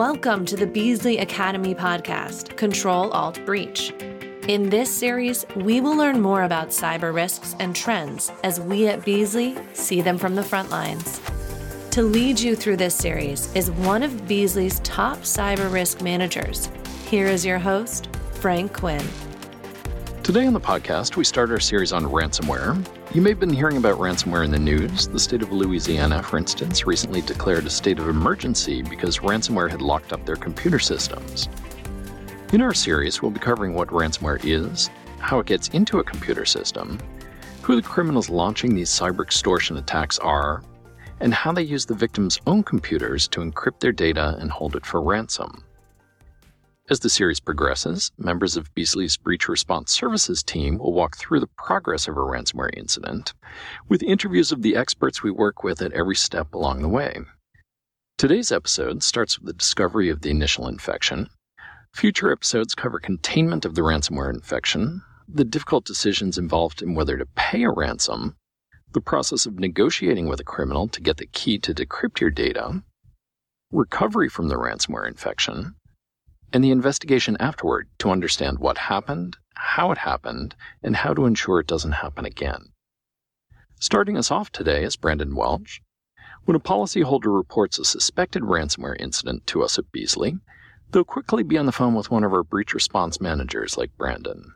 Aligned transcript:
Welcome 0.00 0.46
to 0.46 0.56
the 0.56 0.66
Beazley 0.66 1.20
Academy 1.20 1.74
podcast, 1.74 2.56
Control 2.56 3.10
Alt 3.10 3.38
Breach. 3.44 3.92
In 4.48 4.70
this 4.70 4.90
series, 4.90 5.44
we 5.56 5.82
will 5.82 5.94
learn 5.94 6.22
more 6.22 6.44
about 6.44 6.68
cyber 6.68 7.12
risks 7.12 7.54
and 7.58 7.76
trends 7.76 8.32
as 8.42 8.58
we 8.58 8.88
at 8.88 9.02
Beazley 9.02 9.62
see 9.76 10.00
them 10.00 10.16
from 10.16 10.34
the 10.34 10.42
front 10.42 10.70
lines. 10.70 11.20
To 11.90 12.00
lead 12.00 12.40
you 12.40 12.56
through 12.56 12.78
this 12.78 12.94
series 12.94 13.54
is 13.54 13.70
one 13.72 14.02
of 14.02 14.12
Beazley's 14.22 14.80
top 14.80 15.18
cyber 15.18 15.70
risk 15.70 16.00
managers. 16.00 16.70
Here 17.04 17.26
is 17.26 17.44
your 17.44 17.58
host, 17.58 18.08
Frank 18.32 18.72
Quinn. 18.72 19.04
Today 20.22 20.46
on 20.46 20.52
the 20.52 20.60
podcast, 20.60 21.16
we 21.16 21.24
start 21.24 21.50
our 21.50 21.58
series 21.58 21.92
on 21.92 22.04
ransomware. 22.04 22.86
You 23.14 23.22
may 23.22 23.30
have 23.30 23.40
been 23.40 23.52
hearing 23.52 23.78
about 23.78 23.98
ransomware 23.98 24.44
in 24.44 24.50
the 24.50 24.58
news. 24.58 25.08
The 25.08 25.18
state 25.18 25.40
of 25.40 25.50
Louisiana, 25.50 26.22
for 26.22 26.36
instance, 26.36 26.86
recently 26.86 27.22
declared 27.22 27.64
a 27.64 27.70
state 27.70 27.98
of 27.98 28.06
emergency 28.06 28.82
because 28.82 29.20
ransomware 29.20 29.70
had 29.70 29.80
locked 29.80 30.12
up 30.12 30.24
their 30.26 30.36
computer 30.36 30.78
systems. 30.78 31.48
In 32.52 32.60
our 32.60 32.74
series, 32.74 33.22
we'll 33.22 33.30
be 33.30 33.40
covering 33.40 33.74
what 33.74 33.88
ransomware 33.88 34.40
is, 34.44 34.90
how 35.18 35.38
it 35.38 35.46
gets 35.46 35.68
into 35.68 36.00
a 36.00 36.04
computer 36.04 36.44
system, 36.44 37.00
who 37.62 37.74
the 37.74 37.82
criminals 37.82 38.28
launching 38.28 38.74
these 38.74 38.90
cyber 38.90 39.22
extortion 39.22 39.78
attacks 39.78 40.18
are, 40.18 40.62
and 41.20 41.32
how 41.32 41.50
they 41.50 41.62
use 41.62 41.86
the 41.86 41.94
victims' 41.94 42.38
own 42.46 42.62
computers 42.62 43.26
to 43.28 43.40
encrypt 43.40 43.80
their 43.80 43.90
data 43.90 44.36
and 44.38 44.50
hold 44.50 44.76
it 44.76 44.84
for 44.84 45.00
ransom. 45.00 45.64
As 46.90 46.98
the 46.98 47.08
series 47.08 47.38
progresses, 47.38 48.10
members 48.18 48.56
of 48.56 48.74
Beazley's 48.74 49.16
Breach 49.16 49.48
Response 49.48 49.92
Services 49.92 50.42
team 50.42 50.76
will 50.76 50.92
walk 50.92 51.16
through 51.16 51.38
the 51.38 51.46
progress 51.46 52.08
of 52.08 52.16
a 52.16 52.20
ransomware 52.20 52.76
incident 52.76 53.32
with 53.88 54.02
interviews 54.02 54.50
of 54.50 54.62
the 54.62 54.74
experts 54.74 55.22
we 55.22 55.30
work 55.30 55.62
with 55.62 55.80
at 55.82 55.92
every 55.92 56.16
step 56.16 56.52
along 56.52 56.82
the 56.82 56.88
way. 56.88 57.20
Today's 58.18 58.50
episode 58.50 59.04
starts 59.04 59.38
with 59.38 59.46
the 59.46 59.52
discovery 59.52 60.08
of 60.08 60.22
the 60.22 60.30
initial 60.30 60.66
infection. 60.66 61.28
Future 61.94 62.32
episodes 62.32 62.74
cover 62.74 62.98
containment 62.98 63.64
of 63.64 63.76
the 63.76 63.82
ransomware 63.82 64.34
infection, 64.34 65.02
the 65.28 65.44
difficult 65.44 65.84
decisions 65.84 66.38
involved 66.38 66.82
in 66.82 66.96
whether 66.96 67.16
to 67.16 67.26
pay 67.36 67.62
a 67.62 67.70
ransom, 67.70 68.36
the 68.94 69.00
process 69.00 69.46
of 69.46 69.60
negotiating 69.60 70.26
with 70.26 70.40
a 70.40 70.44
criminal 70.44 70.88
to 70.88 71.00
get 71.00 71.18
the 71.18 71.26
key 71.26 71.56
to 71.56 71.72
decrypt 71.72 72.18
your 72.18 72.30
data, 72.30 72.82
recovery 73.70 74.28
from 74.28 74.48
the 74.48 74.56
ransomware 74.56 75.06
infection, 75.06 75.76
and 76.52 76.64
the 76.64 76.70
investigation 76.70 77.36
afterward 77.38 77.88
to 77.98 78.10
understand 78.10 78.58
what 78.58 78.78
happened, 78.78 79.36
how 79.54 79.92
it 79.92 79.98
happened, 79.98 80.54
and 80.82 80.96
how 80.96 81.14
to 81.14 81.26
ensure 81.26 81.60
it 81.60 81.66
doesn't 81.66 81.92
happen 81.92 82.24
again. 82.24 82.72
Starting 83.78 84.16
us 84.16 84.30
off 84.30 84.50
today 84.50 84.84
is 84.84 84.96
Brandon 84.96 85.34
Welch. 85.34 85.80
When 86.44 86.56
a 86.56 86.60
policyholder 86.60 87.34
reports 87.34 87.78
a 87.78 87.84
suspected 87.84 88.42
ransomware 88.42 89.00
incident 89.00 89.46
to 89.48 89.62
us 89.62 89.78
at 89.78 89.92
Beazley, 89.92 90.40
they'll 90.90 91.04
quickly 91.04 91.42
be 91.42 91.56
on 91.56 91.66
the 91.66 91.72
phone 91.72 91.94
with 91.94 92.10
one 92.10 92.24
of 92.24 92.32
our 92.32 92.42
breach 92.42 92.74
response 92.74 93.20
managers 93.20 93.78
like 93.78 93.96
Brandon. 93.96 94.52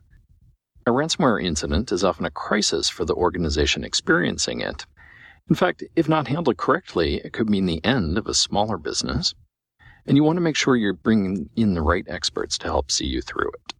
A 0.86 0.90
ransomware 0.90 1.42
incident 1.42 1.92
is 1.92 2.04
often 2.04 2.26
a 2.26 2.30
crisis 2.30 2.88
for 2.88 3.04
the 3.04 3.14
organization 3.14 3.84
experiencing 3.84 4.60
it. 4.60 4.86
In 5.48 5.54
fact, 5.54 5.84
if 5.94 6.08
not 6.08 6.28
handled 6.28 6.56
correctly, 6.56 7.16
it 7.24 7.32
could 7.32 7.48
mean 7.48 7.66
the 7.66 7.84
end 7.84 8.18
of 8.18 8.26
a 8.26 8.34
smaller 8.34 8.78
business 8.78 9.34
and 10.06 10.16
you 10.16 10.24
want 10.24 10.36
to 10.36 10.42
make 10.42 10.56
sure 10.56 10.76
you're 10.76 10.92
bringing 10.92 11.48
in 11.56 11.74
the 11.74 11.82
right 11.82 12.04
experts 12.08 12.58
to 12.58 12.66
help 12.66 12.90
see 12.90 13.06
you 13.06 13.22
through 13.22 13.48
it. 13.48 13.74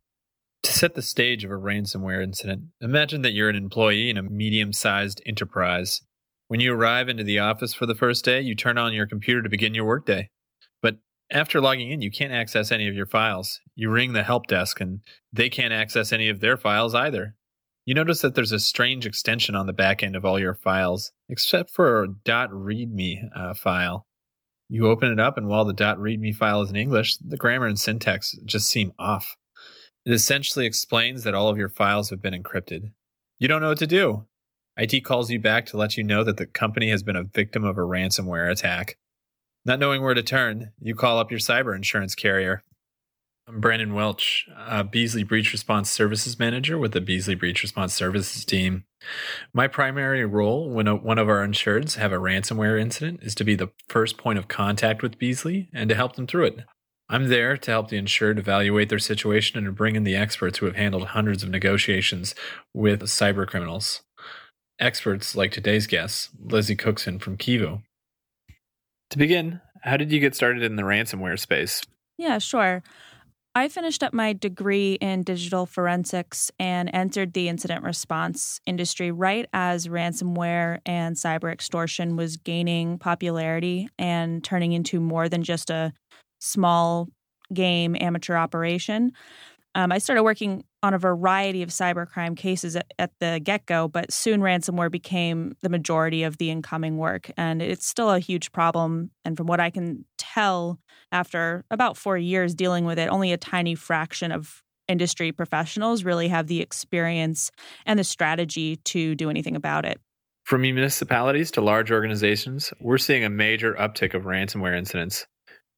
To 0.64 0.72
set 0.72 0.94
the 0.94 1.03
stage 1.03 1.44
of 1.44 1.50
a 1.50 1.55
ransomware 1.55 2.22
incident, 2.22 2.62
imagine 2.80 3.22
that 3.22 3.33
you're 3.33 3.50
an 3.50 3.56
employee 3.56 4.08
in 4.08 4.17
a 4.17 4.22
medium 4.22 4.72
sized 4.72 5.20
enterprise. 5.27 6.00
When 6.48 6.61
you 6.61 6.75
arrive 6.75 7.08
into 7.08 7.25
the 7.25 7.39
office 7.39 7.75
for 7.75 7.86
the 7.86 7.95
first 7.95 8.25
day, 8.25 8.41
you 8.41 8.55
turn 8.55 8.78
on 8.78 8.95
your 8.95 9.06
computer 9.06 9.42
to 9.42 9.48
begin 9.48 9.75
your 9.75 9.84
workday. 9.84 10.30
But 10.80 10.97
after 11.30 11.61
logging 11.61 11.91
in, 11.91 12.00
you 12.00 12.11
can't 12.11 12.33
access 12.33 12.72
any 12.72 12.89
of 12.89 12.95
your 12.95 13.06
files. 13.06 13.61
You 13.75 13.91
ring 13.91 14.14
the 14.14 14.22
help 14.22 14.47
desk, 14.47 14.80
and 14.80 15.00
they 15.33 15.51
can't 15.51 15.73
access 15.73 16.12
any 16.12 16.29
of 16.29 16.41
their 16.41 16.56
files 16.56 16.95
either. 16.95 17.35
You 17.85 17.95
notice 17.95 18.23
that 18.23 18.35
there's 18.35 18.52
a 18.52 18.58
strange 18.58 19.05
extension 19.05 19.55
on 19.55 19.67
the 19.67 19.74
back 19.74 20.02
end 20.02 20.17
of 20.17 20.24
all 20.24 20.39
your 20.39 20.55
files, 20.55 21.12
except 21.29 21.70
for 21.70 22.05
a 22.05 22.08
.readme 22.08 23.29
uh, 23.36 23.52
file. 23.52 24.06
You 24.69 24.89
open 24.89 25.13
it 25.13 25.20
up, 25.20 25.36
and 25.36 25.47
while 25.47 25.64
the 25.64 25.75
.readme 25.75 26.35
file 26.35 26.63
is 26.63 26.70
in 26.70 26.77
English, 26.77 27.17
the 27.19 27.36
grammar 27.36 27.67
and 27.67 27.79
syntax 27.79 28.36
just 28.45 28.69
seem 28.69 28.92
off. 28.98 29.36
It 30.07 30.13
essentially 30.13 30.67
explains 30.67 31.25
that 31.25 31.35
all 31.35 31.48
of 31.48 31.58
your 31.58 31.69
files 31.69 32.11
have 32.11 32.20
been 32.20 32.35
encrypted. 32.35 32.92
You 33.39 33.48
don't 33.48 33.63
know 33.63 33.69
what 33.69 33.79
to 33.79 33.86
do. 33.86 34.27
IT 34.77 35.05
calls 35.05 35.30
you 35.30 35.39
back 35.39 35.67
to 35.67 35.77
let 35.77 35.97
you 35.97 36.03
know 36.03 36.24
that 36.24 36.36
the 36.36 36.47
company 36.47 36.91
has 36.91 37.03
been 37.03 37.17
a 37.17 37.24
victim 37.24 37.64
of 37.64 37.79
a 37.79 37.83
ransomware 37.83 38.51
attack. 38.51 38.97
Not 39.64 39.79
knowing 39.79 40.03
where 40.03 40.14
to 40.14 40.23
turn, 40.23 40.73
you 40.80 40.95
call 40.95 41.19
up 41.19 41.30
your 41.30 41.41
cyber 41.41 41.74
insurance 41.74 42.14
carrier. 42.14 42.63
I'm 43.46 43.60
Brandon 43.60 43.92
Welch, 43.92 44.48
a 44.56 44.82
Beazley 44.82 45.27
Breach 45.28 45.52
Response 45.52 45.90
Services 45.90 46.38
Manager 46.38 46.78
with 46.78 46.92
the 46.92 47.00
Beazley 47.00 47.38
Breach 47.38 47.62
Response 47.62 47.92
Services 47.92 48.42
team. 48.42 48.84
My 49.52 49.68
primary 49.68 50.24
role 50.24 50.70
when 50.70 50.88
a, 50.88 50.96
one 50.96 51.18
of 51.18 51.28
our 51.28 51.46
insureds 51.46 51.96
have 51.96 52.10
a 52.10 52.16
ransomware 52.16 52.80
incident 52.80 53.22
is 53.22 53.34
to 53.34 53.44
be 53.44 53.55
the 53.55 53.70
first 53.86 54.16
point 54.16 54.38
of 54.38 54.48
contact 54.48 55.02
with 55.02 55.18
Beazley 55.18 55.68
and 55.74 55.90
to 55.90 55.94
help 55.94 56.16
them 56.16 56.27
through 56.27 56.46
it. 56.46 56.60
I'm 57.10 57.28
there 57.28 57.58
to 57.58 57.70
help 57.70 57.88
the 57.88 57.98
insured 57.98 58.38
evaluate 58.38 58.88
their 58.88 58.98
situation 58.98 59.58
and 59.58 59.66
to 59.66 59.72
bring 59.72 59.94
in 59.94 60.05
the 60.05 60.16
experts 60.16 60.58
who 60.58 60.66
have 60.66 60.76
handled 60.76 61.08
hundreds 61.08 61.42
of 61.42 61.50
negotiations 61.50 62.34
with 62.72 63.02
cyber 63.02 63.46
criminals. 63.46 64.00
Experts 64.80 65.36
like 65.36 65.52
today's 65.52 65.86
guest, 65.86 66.30
Lizzie 66.42 66.76
Cookson 66.76 67.18
from 67.18 67.36
Kivu. 67.36 67.82
To 69.11 69.18
begin, 69.18 69.61
how 69.82 69.98
did 69.98 70.12
you 70.12 70.18
get 70.18 70.34
started 70.34 70.62
in 70.62 70.76
the 70.76 70.82
ransomware 70.82 71.38
space? 71.38 71.82
Yeah, 72.16 72.38
sure. 72.38 72.82
I 73.57 73.69
finished 73.69 74.03
up 74.03 74.13
my 74.13 74.33
degree 74.33 74.95
in 74.95 75.23
digital 75.23 75.65
forensics 75.65 76.51
and 76.59 76.91
entered 76.92 77.35
the 77.35 77.48
incident 77.48 77.85
response 77.85 78.61
industry 78.67 79.13
right 79.13 79.48
as 79.53 79.87
ransomware 79.87 80.81
and 80.85 81.15
cyber 81.15 81.53
extortion 81.53 82.17
was 82.17 82.37
gaining 82.37 82.98
popularity 82.98 83.89
and 83.97 84.42
turning 84.42 84.73
into 84.73 84.98
more 84.98 85.29
than 85.29 85.45
just 85.45 85.70
a 85.70 85.92
small 86.41 87.09
game 87.53 87.97
amateur 88.01 88.35
operation. 88.35 89.13
Um, 89.74 89.90
I 89.90 89.98
started 89.98 90.23
working 90.23 90.64
on 90.83 90.95
a 90.95 90.98
variety 90.98 91.62
of 91.62 91.70
cybercrime 91.70 92.36
cases 92.36 92.77
at, 92.77 92.92
at 92.98 93.11
the 93.18 93.40
get 93.42 93.67
go, 93.67 93.89
but 93.89 94.12
soon 94.12 94.40
ransomware 94.40 94.90
became 94.90 95.57
the 95.62 95.68
majority 95.68 96.23
of 96.23 96.39
the 96.39 96.51
incoming 96.51 96.96
work. 96.96 97.30
And 97.36 97.61
it's 97.61 97.86
still 97.86 98.11
a 98.11 98.20
huge 98.20 98.52
problem. 98.52 99.11
And 99.24 99.36
from 99.36 99.46
what 99.46 99.61
I 99.61 99.70
can 99.70 100.05
tell, 100.18 100.79
after 101.11 101.64
about 101.70 101.96
four 101.96 102.17
years 102.17 102.55
dealing 102.55 102.85
with 102.85 102.98
it, 102.98 103.08
only 103.08 103.33
a 103.33 103.36
tiny 103.36 103.74
fraction 103.74 104.30
of 104.30 104.62
industry 104.86 105.33
professionals 105.33 106.05
really 106.05 106.29
have 106.29 106.46
the 106.46 106.61
experience 106.61 107.51
and 107.86 107.98
the 107.98 108.05
strategy 108.05 108.77
to 108.77 109.14
do 109.14 109.30
anything 109.30 109.56
about 109.56 109.85
it. 109.85 110.01
From 110.45 110.61
municipalities 110.61 111.51
to 111.52 111.62
large 111.62 111.91
organizations, 111.91 112.73
we're 112.79 112.98
seeing 112.98 113.24
a 113.24 113.30
major 113.30 113.73
uptick 113.74 114.12
of 114.12 114.24
ransomware 114.24 114.77
incidents. 114.77 115.27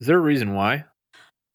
Is 0.01 0.09
there 0.09 0.19
a 0.19 0.21
reason 0.21 0.55
why? 0.55 0.84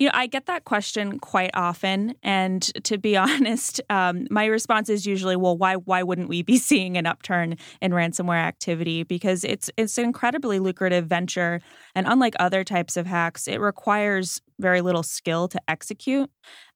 You 0.01 0.07
know, 0.07 0.13
I 0.15 0.25
get 0.25 0.47
that 0.47 0.65
question 0.65 1.19
quite 1.19 1.51
often, 1.53 2.15
and 2.23 2.63
to 2.85 2.97
be 2.97 3.15
honest, 3.17 3.81
um, 3.91 4.25
my 4.31 4.45
response 4.45 4.89
is 4.89 5.05
usually, 5.05 5.35
"Well, 5.35 5.55
why 5.55 5.75
why 5.75 6.01
wouldn't 6.01 6.27
we 6.27 6.41
be 6.41 6.57
seeing 6.69 6.97
an 6.97 7.05
upturn 7.05 7.55
in 7.83 7.91
ransomware 7.91 8.43
activity? 8.43 9.03
Because 9.03 9.43
it's 9.43 9.69
it's 9.77 9.99
an 9.99 10.05
incredibly 10.05 10.57
lucrative 10.57 11.05
venture, 11.05 11.61
and 11.93 12.07
unlike 12.07 12.33
other 12.39 12.63
types 12.63 12.97
of 12.97 13.05
hacks, 13.05 13.47
it 13.47 13.61
requires 13.61 14.41
very 14.57 14.81
little 14.81 15.03
skill 15.03 15.47
to 15.49 15.61
execute. 15.67 16.31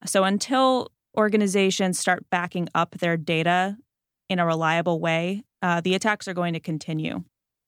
So 0.06 0.24
until 0.24 0.92
organizations 1.18 1.98
start 1.98 2.30
backing 2.30 2.70
up 2.76 2.92
their 2.92 3.18
data 3.18 3.76
in 4.30 4.38
a 4.38 4.46
reliable 4.46 5.00
way, 5.00 5.42
uh, 5.64 5.82
the 5.82 5.96
attacks 5.96 6.28
are 6.28 6.36
going 6.36 6.54
to 6.54 6.60
continue. 6.60 7.24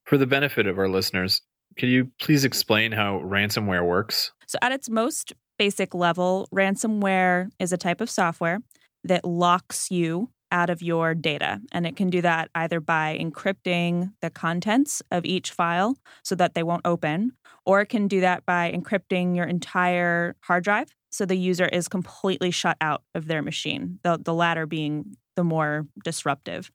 For 0.06 0.20
the 0.20 0.28
benefit 0.28 0.68
of 0.68 0.78
our 0.78 0.88
listeners, 0.88 1.42
could 1.80 1.90
you 1.90 2.12
please 2.22 2.46
explain 2.46 2.92
how 2.92 3.22
ransomware 3.26 3.84
works? 3.84 4.34
So, 4.46 4.60
at 4.62 4.72
its 4.72 4.88
most 4.88 5.34
basic 5.58 5.94
level, 5.94 6.48
ransomware 6.54 7.50
is 7.60 7.72
a 7.72 7.78
type 7.78 8.02
of 8.02 8.10
software 8.10 8.60
that 9.04 9.26
locks 9.26 9.92
you 9.92 10.30
out 10.52 10.70
of 10.70 10.82
your 10.82 11.14
data. 11.14 11.60
And 11.72 11.86
it 11.86 11.96
can 11.96 12.10
do 12.10 12.22
that 12.22 12.50
either 12.56 12.80
by 12.80 13.18
encrypting 13.20 14.14
the 14.22 14.30
contents 14.30 15.02
of 15.12 15.26
each 15.26 15.52
file 15.52 15.98
so 16.24 16.36
that 16.36 16.54
they 16.54 16.64
won't 16.64 16.86
open, 16.86 17.34
or 17.66 17.82
it 17.82 17.88
can 17.88 18.08
do 18.08 18.22
that 18.22 18.46
by 18.46 18.72
encrypting 18.72 19.36
your 19.36 19.46
entire 19.46 20.36
hard 20.42 20.64
drive 20.64 20.96
so 21.10 21.26
the 21.26 21.38
user 21.38 21.66
is 21.66 21.88
completely 21.88 22.52
shut 22.52 22.78
out 22.82 23.04
of 23.16 23.28
their 23.28 23.42
machine, 23.42 24.00
the, 24.04 24.20
the 24.24 24.34
latter 24.34 24.66
being 24.66 25.16
the 25.38 25.46
more 25.46 25.88
disruptive. 26.04 26.70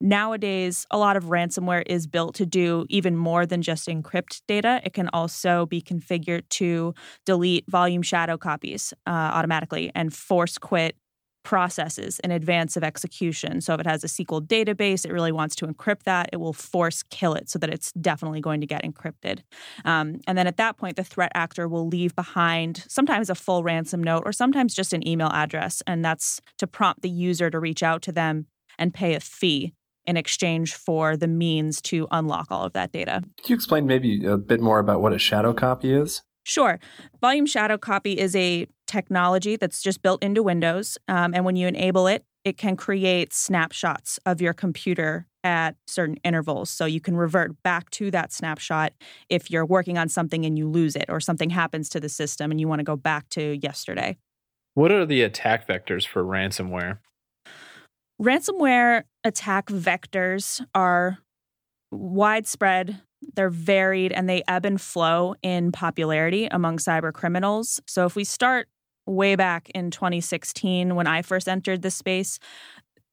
Nowadays, 0.00 0.84
a 0.90 0.98
lot 0.98 1.16
of 1.16 1.24
ransomware 1.24 1.82
is 1.86 2.06
built 2.06 2.34
to 2.34 2.44
do 2.44 2.84
even 2.90 3.16
more 3.16 3.46
than 3.46 3.62
just 3.62 3.88
encrypt 3.88 4.42
data. 4.46 4.82
It 4.84 4.92
can 4.92 5.08
also 5.14 5.64
be 5.64 5.80
configured 5.80 6.42
to 6.50 6.94
delete 7.24 7.64
volume 7.70 8.02
shadow 8.02 8.36
copies 8.36 8.92
uh, 9.06 9.10
automatically 9.10 9.90
and 9.94 10.12
force 10.12 10.58
quit 10.58 10.96
processes 11.48 12.20
in 12.20 12.30
advance 12.30 12.76
of 12.76 12.84
execution. 12.84 13.62
So 13.62 13.72
if 13.72 13.80
it 13.80 13.86
has 13.86 14.04
a 14.04 14.06
SQL 14.06 14.46
database, 14.46 15.06
it 15.06 15.12
really 15.14 15.32
wants 15.32 15.56
to 15.56 15.66
encrypt 15.66 16.02
that. 16.02 16.28
It 16.30 16.36
will 16.36 16.52
force 16.52 17.02
kill 17.04 17.32
it 17.32 17.48
so 17.48 17.58
that 17.60 17.70
it's 17.70 17.90
definitely 17.92 18.42
going 18.42 18.60
to 18.60 18.66
get 18.66 18.82
encrypted. 18.82 19.38
Um, 19.86 20.20
and 20.26 20.36
then 20.36 20.46
at 20.46 20.58
that 20.58 20.76
point, 20.76 20.96
the 20.96 21.04
threat 21.04 21.32
actor 21.34 21.66
will 21.66 21.88
leave 21.88 22.14
behind 22.14 22.84
sometimes 22.86 23.30
a 23.30 23.34
full 23.34 23.62
ransom 23.62 24.02
note 24.02 24.24
or 24.26 24.32
sometimes 24.32 24.74
just 24.74 24.92
an 24.92 25.08
email 25.08 25.30
address. 25.32 25.82
And 25.86 26.04
that's 26.04 26.42
to 26.58 26.66
prompt 26.66 27.00
the 27.00 27.08
user 27.08 27.48
to 27.48 27.58
reach 27.58 27.82
out 27.82 28.02
to 28.02 28.12
them 28.12 28.44
and 28.78 28.92
pay 28.92 29.14
a 29.14 29.20
fee 29.20 29.72
in 30.06 30.18
exchange 30.18 30.74
for 30.74 31.16
the 31.16 31.28
means 31.28 31.80
to 31.80 32.06
unlock 32.10 32.48
all 32.50 32.64
of 32.64 32.74
that 32.74 32.92
data. 32.92 33.22
Could 33.38 33.48
you 33.48 33.56
explain 33.56 33.86
maybe 33.86 34.26
a 34.26 34.36
bit 34.36 34.60
more 34.60 34.80
about 34.80 35.00
what 35.00 35.14
a 35.14 35.18
shadow 35.18 35.54
copy 35.54 35.94
is? 35.94 36.20
Sure. 36.48 36.78
Volume 37.20 37.44
Shadow 37.44 37.76
Copy 37.76 38.18
is 38.18 38.34
a 38.34 38.66
technology 38.88 39.56
that's 39.56 39.82
just 39.82 40.02
built 40.02 40.22
into 40.22 40.42
Windows. 40.42 40.98
Um, 41.06 41.34
and 41.34 41.44
when 41.44 41.54
you 41.54 41.68
enable 41.68 42.06
it, 42.06 42.24
it 42.44 42.56
can 42.56 42.76
create 42.76 43.32
snapshots 43.32 44.18
of 44.26 44.40
your 44.40 44.52
computer 44.52 45.26
at 45.44 45.76
certain 45.86 46.16
intervals. 46.24 46.70
So 46.70 46.84
you 46.84 47.00
can 47.00 47.16
revert 47.16 47.62
back 47.62 47.90
to 47.90 48.10
that 48.10 48.32
snapshot 48.32 48.92
if 49.28 49.50
you're 49.50 49.66
working 49.66 49.98
on 49.98 50.08
something 50.08 50.44
and 50.44 50.58
you 50.58 50.68
lose 50.68 50.96
it 50.96 51.04
or 51.08 51.20
something 51.20 51.50
happens 51.50 51.88
to 51.90 52.00
the 52.00 52.08
system 52.08 52.50
and 52.50 52.60
you 52.60 52.66
want 52.66 52.80
to 52.80 52.84
go 52.84 52.96
back 52.96 53.28
to 53.30 53.58
yesterday. 53.62 54.18
What 54.74 54.90
are 54.90 55.06
the 55.06 55.22
attack 55.22 55.66
vectors 55.68 56.06
for 56.06 56.24
ransomware? 56.24 56.98
Ransomware 58.20 59.04
attack 59.24 59.66
vectors 59.66 60.64
are 60.74 61.18
widespread 61.92 63.00
they're 63.34 63.50
varied 63.50 64.12
and 64.12 64.28
they 64.28 64.42
ebb 64.48 64.64
and 64.64 64.80
flow 64.80 65.34
in 65.42 65.72
popularity 65.72 66.46
among 66.46 66.78
cyber 66.78 67.12
criminals. 67.12 67.80
So 67.86 68.06
if 68.06 68.16
we 68.16 68.24
start 68.24 68.68
way 69.08 69.36
back 69.36 69.70
in 69.74 69.90
2016 69.90 70.94
when 70.94 71.06
I 71.06 71.22
first 71.22 71.48
entered 71.48 71.82
this 71.82 71.94
space, 71.94 72.38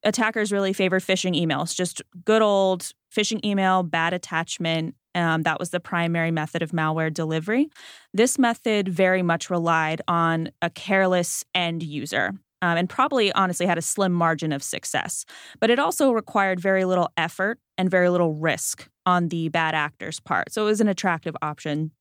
attackers 0.03 0.51
really 0.51 0.74
favored 0.74 1.01
phishing 1.01 1.39
emails, 1.39 1.75
just 1.75 2.01
good 2.24 2.42
old 2.42 2.92
phishing 3.13 3.44
email, 3.44 3.83
bad 3.83 4.13
attachment. 4.13 4.95
Um, 5.15 5.44
that 5.44 5.59
was 5.59 5.69
the 5.69 5.80
primary 5.80 6.31
method 6.31 6.62
of 6.62 6.71
malware 6.71 7.13
delivery. 7.13 7.69
This 8.13 8.38
method 8.38 8.89
very 8.89 9.21
much 9.21 9.50
relied 9.50 10.01
on 10.07 10.50
a 10.62 10.69
careless 10.69 11.45
end 11.56 11.83
user 11.83 12.33
um, 12.62 12.77
and 12.77 12.89
probably 12.89 13.31
honestly 13.33 13.65
had 13.65 13.77
a 13.77 13.81
slim 13.81 14.12
margin 14.12 14.51
of 14.51 14.63
success. 14.63 15.25
But 15.59 15.69
it 15.69 15.80
also 15.80 16.12
required 16.12 16.59
very 16.59 16.83
little 16.83 17.09
effort 17.15 17.59
and 17.77 17.89
very 17.89 18.09
little 18.09 18.33
risk 18.33 18.89
on 19.06 19.30
the 19.30 19.50
bad 19.50 19.75
actor's 19.75 20.19
part. 20.19 20.51
So 20.51 20.63
it 20.63 20.65
was 20.65 20.81
an 20.81 20.88
attractive 20.88 21.36
option. 21.41 21.91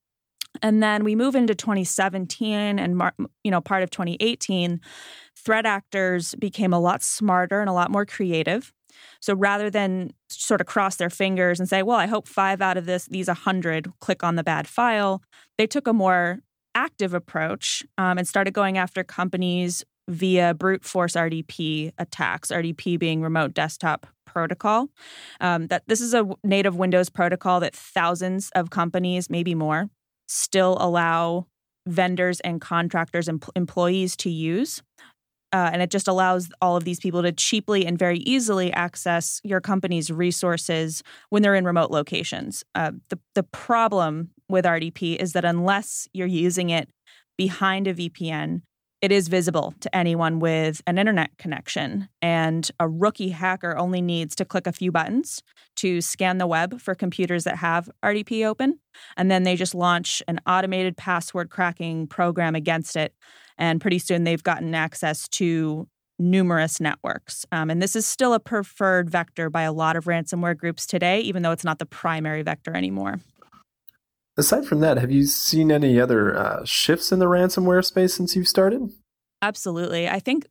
And 0.63 0.83
then 0.83 1.05
we 1.05 1.15
move 1.15 1.35
into 1.35 1.55
2017 1.55 2.79
and 2.79 3.03
you 3.43 3.51
know 3.51 3.61
part 3.61 3.83
of 3.83 3.91
2018, 3.91 4.81
threat 5.37 5.67
actors 5.67 6.35
became 6.37 6.73
a 6.73 6.81
lot 6.81 7.03
smarter 7.03 7.61
and 7.61 7.69
a 7.69 7.73
lot 7.73 7.91
more 7.91 8.07
creative. 8.07 8.73
So 9.21 9.35
rather 9.35 9.71
than 9.71 10.13
sort 10.29 10.61
of 10.61 10.67
cross 10.67 10.97
their 10.97 11.11
fingers 11.11 11.59
and 11.59 11.69
say, 11.69 11.83
"Well, 11.83 11.99
I 11.99 12.07
hope 12.07 12.29
5 12.29 12.63
out 12.63 12.77
of 12.77 12.87
this 12.87 13.07
these 13.07 13.29
100 13.29 13.93
click 14.01 14.23
on 14.23 14.37
the 14.37 14.45
bad 14.45 14.69
file," 14.69 15.23
they 15.59 15.67
took 15.67 15.87
a 15.87 15.93
more 15.93 16.39
active 16.75 17.15
approach 17.15 17.85
um, 17.99 18.19
and 18.19 18.27
started 18.27 18.53
going 18.53 18.79
after 18.79 19.05
companies 19.05 19.85
via 20.09 20.55
brute 20.55 20.85
force 20.85 21.15
RDP 21.15 21.93
attacks, 21.99 22.51
RDP 22.51 22.99
being 22.99 23.23
remote 23.23 23.55
desktop 23.55 24.07
protocol. 24.27 24.89
Um, 25.41 25.69
that 25.69 25.85
this 25.87 26.01
is 26.01 26.15
a 26.15 26.29
native 26.43 26.77
Windows 26.77 27.09
protocol 27.09 27.61
that 27.61 27.75
thousands 27.75 28.51
of 28.55 28.71
companies, 28.71 29.31
maybe 29.31 29.55
more, 29.55 29.89
still 30.29 30.77
allow 30.81 31.47
vendors 31.87 32.41
and 32.41 32.61
contractors 32.61 33.29
and 33.29 33.45
employees 33.55 34.17
to 34.17 34.31
use. 34.31 34.83
Uh, 35.53 35.71
and 35.73 35.83
it 35.83 35.91
just 35.91 36.09
allows 36.09 36.51
all 36.61 36.77
of 36.77 36.83
these 36.83 36.99
people 36.99 37.23
to 37.23 37.31
cheaply 37.31 37.87
and 37.87 37.97
very 37.97 38.19
easily 38.19 38.73
access 38.73 39.41
your 39.45 39.61
company's 39.61 40.11
resources 40.11 41.03
when 41.31 41.43
they're 41.43 41.55
in 41.55 41.65
remote 41.65 41.93
locations. 41.93 42.65
Uh, 42.75 42.91
the, 43.09 43.19
the 43.37 43.45
problem 43.45 44.31
with 44.49 44.65
RDP 44.65 45.17
is 45.17 45.33
that 45.33 45.45
unless 45.45 46.09
you're 46.13 46.27
using 46.27 46.71
it 46.71 46.89
behind 47.39 47.87
a 47.87 47.95
VPN, 47.95 48.63
it 49.05 49.13
is 49.13 49.29
visible 49.29 49.75
to 49.81 49.95
anyone 49.95 50.39
with 50.39 50.81
an 50.87 50.97
internet 50.97 51.37
connection. 51.37 52.09
And 52.23 52.71
a 52.81 52.89
rookie 52.89 53.29
hacker 53.29 53.77
only 53.77 54.01
needs 54.01 54.35
to 54.37 54.47
click 54.47 54.67
a 54.67 54.73
few 54.73 54.91
buttons 54.91 55.43
to 55.77 56.01
scan 56.01 56.39
the 56.39 56.47
web 56.47 56.81
for 56.81 56.95
computers 56.95 57.45
that 57.45 57.57
have 57.57 57.91
RDP 58.03 58.47
open. 58.47 58.79
And 59.19 59.31
then 59.31 59.43
they 59.43 59.57
just 59.57 59.75
launch 59.75 60.23
an 60.27 60.41
automated 60.47 60.97
password 60.97 61.51
cracking 61.51 62.07
program 62.07 62.55
against 62.55 62.97
it. 62.97 63.15
And 63.59 63.79
pretty 63.79 63.99
soon 63.99 64.25
they've 64.25 64.43
gotten 64.43 64.75
access 64.75 65.29
to 65.29 65.87
numerous 66.19 66.81
networks. 66.81 67.45
Um, 67.53 67.69
and 67.69 67.83
this 67.83 67.95
is 67.95 68.07
still 68.07 68.33
a 68.33 68.41
preferred 68.41 69.11
vector 69.11 69.51
by 69.51 69.65
a 69.65 69.73
lot 69.73 69.97
of 69.97 70.07
ransomware 70.07 70.57
groups 70.57 70.87
today, 70.87 71.21
even 71.21 71.43
though 71.43 71.51
it's 71.51 71.65
not 71.65 71.79
the 71.79 71.85
primary 71.85 72.41
vector 72.41 72.75
anymore. 72.75 73.21
Aside 74.37 74.67
from 74.67 74.81
that, 74.81 74.99
have 74.99 75.13
you 75.13 75.25
seen 75.25 75.71
any 75.71 76.01
other 76.01 76.37
uh, 76.37 76.65
shifts 76.65 77.13
in 77.13 77.21
the 77.21 77.27
ransomware 77.27 77.85
space 77.85 78.15
since 78.15 78.35
you've 78.35 78.49
started? 78.49 78.91
Absolutely. 79.45 80.09
I 80.09 80.21
think 80.21 80.47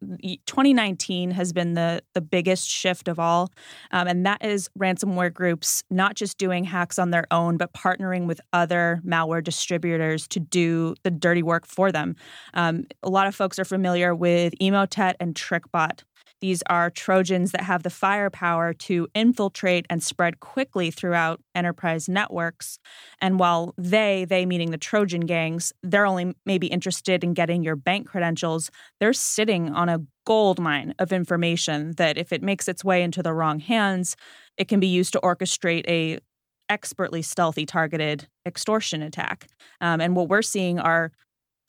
2019 0.46 1.32
has 1.32 1.52
been 1.52 1.74
the, 1.74 2.04
the 2.14 2.22
biggest 2.22 2.70
shift 2.70 3.08
of 3.08 3.18
all. 3.18 3.50
Um, 3.90 4.08
and 4.08 4.24
that 4.28 4.46
is 4.46 4.70
ransomware 4.78 5.34
groups 5.34 5.84
not 5.90 6.14
just 6.14 6.38
doing 6.38 6.64
hacks 6.64 7.00
on 7.00 7.10
their 7.10 7.26
own, 7.32 7.58
but 7.58 7.74
partnering 7.74 8.28
with 8.28 8.40
other 8.54 9.02
malware 9.04 9.44
distributors 9.44 10.28
to 10.28 10.40
do 10.40 10.94
the 11.02 11.10
dirty 11.10 11.42
work 11.42 11.66
for 11.66 11.92
them. 11.92 12.16
Um, 12.54 12.86
a 13.02 13.10
lot 13.10 13.26
of 13.26 13.34
folks 13.34 13.58
are 13.58 13.66
familiar 13.66 14.14
with 14.14 14.54
Emotet 14.62 15.16
and 15.20 15.34
TrickBot. 15.34 16.04
These 16.44 16.62
are 16.70 16.90
Trojans 16.90 17.54
that 17.54 17.62
have 17.62 17.84
the 17.84 17.90
firepower 17.90 18.74
to 18.74 19.08
infiltrate 19.16 19.86
and 19.90 20.04
spread 20.04 20.42
quickly 20.42 20.92
throughout 20.92 21.40
enterprise 21.56 22.10
networks. 22.10 22.80
And 23.22 23.40
while 23.40 23.74
they, 23.78 24.26
they 24.26 24.46
meaning 24.46 24.72
the 24.72 24.78
Trojan 24.78 25.22
gangs, 25.22 25.72
they're 25.84 26.06
only 26.06 26.36
maybe 26.46 26.68
interested 26.68 27.24
in 27.24 27.34
getting 27.34 27.64
your 27.64 27.78
bank 27.78 28.08
credentials, 28.10 28.70
they're 29.00 29.14
sitting 29.14 29.70
on 29.70 29.88
a 29.88 30.02
gold 30.26 30.60
mine 30.60 30.94
of 31.00 31.14
information 31.14 31.94
that 31.96 32.18
if 32.18 32.34
it 32.34 32.44
makes 32.44 32.68
its 32.68 32.84
way 32.84 33.04
into 33.04 33.24
the 33.24 33.34
wrong 33.34 33.62
hands, 33.62 34.18
it 34.58 34.68
can 34.68 34.82
be 34.82 34.88
used 34.88 35.14
to 35.14 35.22
orchestrate 35.22 35.88
a 35.88 36.20
expertly 36.68 37.22
stealthy 37.22 37.66
targeted 37.66 38.28
extortion 38.46 39.02
attack. 39.02 39.48
Um, 39.80 40.02
and 40.02 40.14
what 40.14 40.28
we're 40.28 40.42
seeing 40.42 40.78
are 40.78 41.14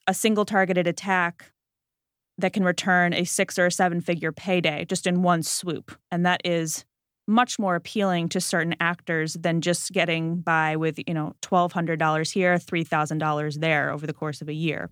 a 0.09 0.15
single 0.15 0.45
targeted 0.45 0.89
attack 0.89 1.53
that 2.39 2.53
can 2.53 2.65
return 2.65 3.13
a 3.13 3.25
six 3.25 3.59
or 3.59 3.67
a 3.67 3.71
seven 3.71 4.01
figure 4.01 4.33
payday 4.33 4.85
just 4.85 5.07
in 5.07 5.23
one 5.23 5.43
swoop. 5.43 5.97
And 6.11 6.27
that 6.27 6.41
is 6.45 6.85
much 7.27 7.59
more 7.59 7.75
appealing 7.75 8.29
to 8.31 8.41
certain 8.41 8.75
actors 8.81 9.35
than 9.35 9.61
just 9.61 9.93
getting 9.93 10.41
by 10.41 10.77
with, 10.77 10.99
you 11.07 11.15
know, 11.15 11.35
$1,200 11.43 12.33
here, 12.33 12.57
$3,000 12.57 13.61
there 13.61 13.91
over 13.91 14.07
the 14.07 14.13
course 14.13 14.43
of 14.43 14.49
a 14.49 14.53
year. 14.53 14.91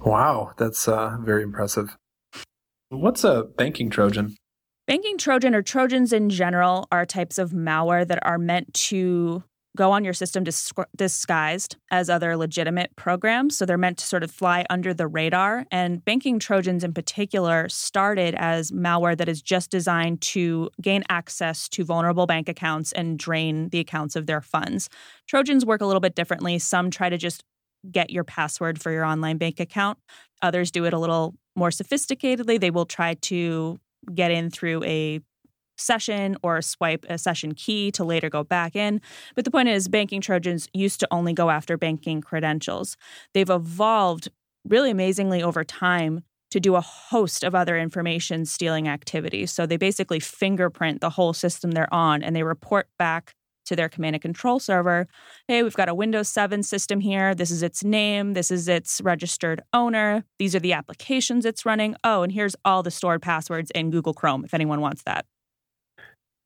Wow, 0.00 0.52
that's 0.56 0.88
uh, 0.88 1.16
very 1.20 1.42
impressive. 1.42 1.96
What's 2.88 3.24
a 3.24 3.44
banking 3.44 3.90
Trojan? 3.90 4.36
Banking 4.86 5.18
Trojan 5.18 5.54
or 5.54 5.60
Trojans 5.60 6.14
in 6.14 6.30
general 6.30 6.88
are 6.90 7.04
types 7.04 7.36
of 7.36 7.50
malware 7.50 8.06
that 8.08 8.24
are 8.24 8.38
meant 8.38 8.72
to 8.72 9.42
go 9.78 9.92
on 9.92 10.04
your 10.04 10.12
system 10.12 10.42
dis- 10.42 10.72
disguised 10.96 11.76
as 11.92 12.10
other 12.10 12.36
legitimate 12.36 12.94
programs. 12.96 13.56
So 13.56 13.64
they're 13.64 13.78
meant 13.78 13.98
to 13.98 14.06
sort 14.06 14.24
of 14.24 14.30
fly 14.30 14.66
under 14.68 14.92
the 14.92 15.06
radar. 15.06 15.66
And 15.70 16.04
banking 16.04 16.40
Trojans 16.40 16.82
in 16.82 16.92
particular 16.92 17.68
started 17.68 18.34
as 18.34 18.72
malware 18.72 19.16
that 19.16 19.28
is 19.28 19.40
just 19.40 19.70
designed 19.70 20.20
to 20.22 20.68
gain 20.82 21.04
access 21.08 21.68
to 21.70 21.84
vulnerable 21.84 22.26
bank 22.26 22.48
accounts 22.48 22.90
and 22.90 23.16
drain 23.20 23.68
the 23.68 23.78
accounts 23.78 24.16
of 24.16 24.26
their 24.26 24.40
funds. 24.40 24.90
Trojans 25.28 25.64
work 25.64 25.80
a 25.80 25.86
little 25.86 26.00
bit 26.00 26.16
differently. 26.16 26.58
Some 26.58 26.90
try 26.90 27.08
to 27.08 27.16
just 27.16 27.44
get 27.88 28.10
your 28.10 28.24
password 28.24 28.82
for 28.82 28.90
your 28.90 29.04
online 29.04 29.38
bank 29.38 29.60
account, 29.60 29.96
others 30.42 30.72
do 30.72 30.84
it 30.86 30.92
a 30.92 30.98
little 30.98 31.36
more 31.54 31.70
sophisticatedly. 31.70 32.58
They 32.58 32.72
will 32.72 32.86
try 32.86 33.14
to 33.14 33.78
get 34.12 34.32
in 34.32 34.50
through 34.50 34.82
a 34.82 35.20
session 35.78 36.36
or 36.42 36.60
swipe 36.62 37.04
a 37.08 37.18
session 37.18 37.54
key 37.54 37.90
to 37.92 38.04
later 38.04 38.28
go 38.28 38.44
back 38.44 38.76
in. 38.76 39.00
But 39.34 39.44
the 39.44 39.50
point 39.50 39.68
is, 39.68 39.88
banking 39.88 40.20
Trojans 40.20 40.68
used 40.72 41.00
to 41.00 41.08
only 41.10 41.32
go 41.32 41.50
after 41.50 41.76
banking 41.76 42.20
credentials. 42.20 42.96
They've 43.34 43.48
evolved 43.48 44.28
really 44.64 44.90
amazingly 44.90 45.42
over 45.42 45.64
time 45.64 46.22
to 46.50 46.60
do 46.60 46.76
a 46.76 46.80
host 46.80 47.44
of 47.44 47.54
other 47.54 47.78
information 47.78 48.44
stealing 48.46 48.88
activities. 48.88 49.52
So 49.52 49.66
they 49.66 49.76
basically 49.76 50.20
fingerprint 50.20 51.00
the 51.00 51.10
whole 51.10 51.32
system 51.32 51.72
they're 51.72 51.92
on 51.92 52.22
and 52.22 52.34
they 52.34 52.42
report 52.42 52.88
back 52.98 53.34
to 53.66 53.76
their 53.76 53.88
command 53.88 54.16
and 54.16 54.22
control 54.22 54.58
server 54.58 55.06
hey, 55.46 55.62
we've 55.62 55.74
got 55.74 55.88
a 55.88 55.94
Windows 55.94 56.28
7 56.28 56.62
system 56.62 57.00
here. 57.00 57.34
This 57.34 57.50
is 57.50 57.62
its 57.62 57.84
name. 57.84 58.32
This 58.32 58.50
is 58.50 58.66
its 58.66 59.00
registered 59.02 59.60
owner. 59.72 60.24
These 60.38 60.54
are 60.54 60.60
the 60.60 60.72
applications 60.72 61.44
it's 61.44 61.66
running. 61.66 61.94
Oh, 62.02 62.22
and 62.22 62.32
here's 62.32 62.56
all 62.64 62.82
the 62.82 62.90
stored 62.90 63.22
passwords 63.22 63.70
in 63.72 63.90
Google 63.90 64.14
Chrome 64.14 64.44
if 64.44 64.54
anyone 64.54 64.80
wants 64.80 65.02
that. 65.02 65.26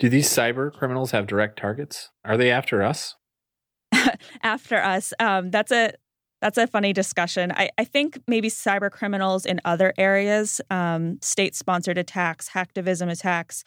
Do 0.03 0.09
these 0.09 0.29
cyber 0.29 0.73
criminals 0.73 1.13
have 1.13 1.29
direct 1.29 1.61
targets? 1.61 2.11
Are 2.25 2.37
they 2.37 2.51
after 2.51 2.83
us? 2.83 3.15
after 4.43 4.83
us. 4.83 5.15
Um, 5.21 5.53
that's 5.53 5.71
a 5.71 5.93
that's 6.41 6.59
a 6.59 6.67
funny 6.67 6.93
discussion. 6.93 7.53
I, 7.53 7.71
I 7.79 7.85
think 7.85 8.19
maybe 8.27 8.51
cyber 8.51 8.91
criminals 8.91 9.47
in 9.47 9.61
other 9.65 9.95
areas, 9.97 10.61
um, 10.71 11.21
state 11.23 11.55
sponsored 11.55 11.99
attacks, 11.99 12.51
hacktivism 12.51 13.13
attacks, 13.13 13.63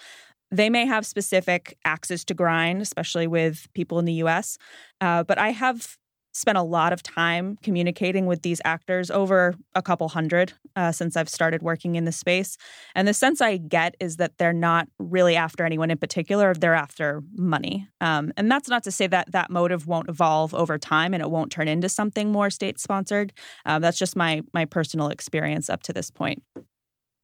they 0.51 0.69
may 0.69 0.85
have 0.85 1.05
specific 1.05 1.77
axes 1.85 2.25
to 2.25 2.33
grind, 2.33 2.81
especially 2.81 3.27
with 3.27 3.67
people 3.73 3.97
in 3.97 4.03
the 4.03 4.15
US. 4.15 4.57
Uh, 4.99 5.23
but 5.23 5.37
I 5.37 5.51
have 5.51 5.95
spent 6.35 6.57
a 6.57 6.61
lot 6.61 6.91
of 6.91 7.01
time 7.01 7.57
communicating 7.63 8.25
with 8.25 8.41
these 8.41 8.59
actors 8.65 9.09
over 9.09 9.55
a 9.73 9.81
couple 9.81 10.09
hundred 10.09 10.51
uh, 10.75 10.91
since 10.91 11.15
I've 11.15 11.29
started 11.29 11.61
working 11.61 11.95
in 11.95 12.03
the 12.03 12.11
space. 12.11 12.57
And 12.93 13.07
the 13.07 13.13
sense 13.13 13.39
I 13.39 13.55
get 13.55 13.95
is 14.01 14.17
that 14.17 14.37
they're 14.37 14.51
not 14.51 14.89
really 14.99 15.37
after 15.37 15.63
anyone 15.63 15.89
in 15.89 15.97
particular, 15.97 16.53
they're 16.53 16.75
after 16.75 17.23
money. 17.35 17.87
Um, 18.01 18.33
and 18.35 18.51
that's 18.51 18.67
not 18.67 18.83
to 18.83 18.91
say 18.91 19.07
that 19.07 19.31
that 19.31 19.49
motive 19.49 19.87
won't 19.87 20.09
evolve 20.09 20.53
over 20.53 20.77
time 20.77 21.13
and 21.13 21.23
it 21.23 21.31
won't 21.31 21.53
turn 21.53 21.69
into 21.69 21.87
something 21.87 22.33
more 22.33 22.49
state 22.49 22.79
sponsored. 22.79 23.31
Um, 23.65 23.81
that's 23.81 23.97
just 23.97 24.17
my, 24.17 24.41
my 24.53 24.65
personal 24.65 25.07
experience 25.07 25.69
up 25.69 25.83
to 25.83 25.93
this 25.93 26.11
point. 26.11 26.43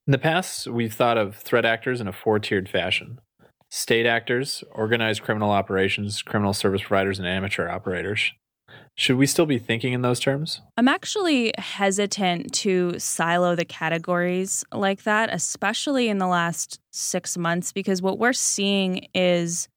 In 0.08 0.14
the 0.14 0.20
past, 0.20 0.68
we've 0.68 0.94
thought 0.94 1.18
of 1.18 1.36
threat 1.36 1.66
actors 1.66 2.00
in 2.00 2.08
a 2.08 2.14
four 2.14 2.40
tiered 2.40 2.70
fashion 2.70 3.20
state 3.74 4.06
actors, 4.06 4.66
organized 4.72 5.22
criminal 5.22 5.50
operations, 5.50 6.22
criminal 6.22 6.54
service 6.54 6.82
providers, 6.82 7.20
and 7.20 7.28
amateur 7.28 7.70
operators. 7.70 8.34
Should 8.96 9.18
we 9.18 9.26
still 9.26 9.46
be 9.46 9.58
thinking 9.58 9.94
in 9.94 10.02
those 10.02 10.20
terms? 10.20 10.62
I'm 10.78 10.88
actually 10.88 11.54
hesitant 11.58 12.54
to 12.56 13.00
silo 13.00 13.56
the 13.56 13.66
categories 13.66 14.64
like 14.72 15.04
that, 15.04 15.34
especially 15.34 16.10
in 16.10 16.18
the 16.18 16.28
last 16.28 16.80
six 16.92 17.38
months, 17.38 17.72
because 17.72 18.02
what 18.02 18.20
we're 18.20 18.34
seeing 18.34 19.08
is 19.16 19.70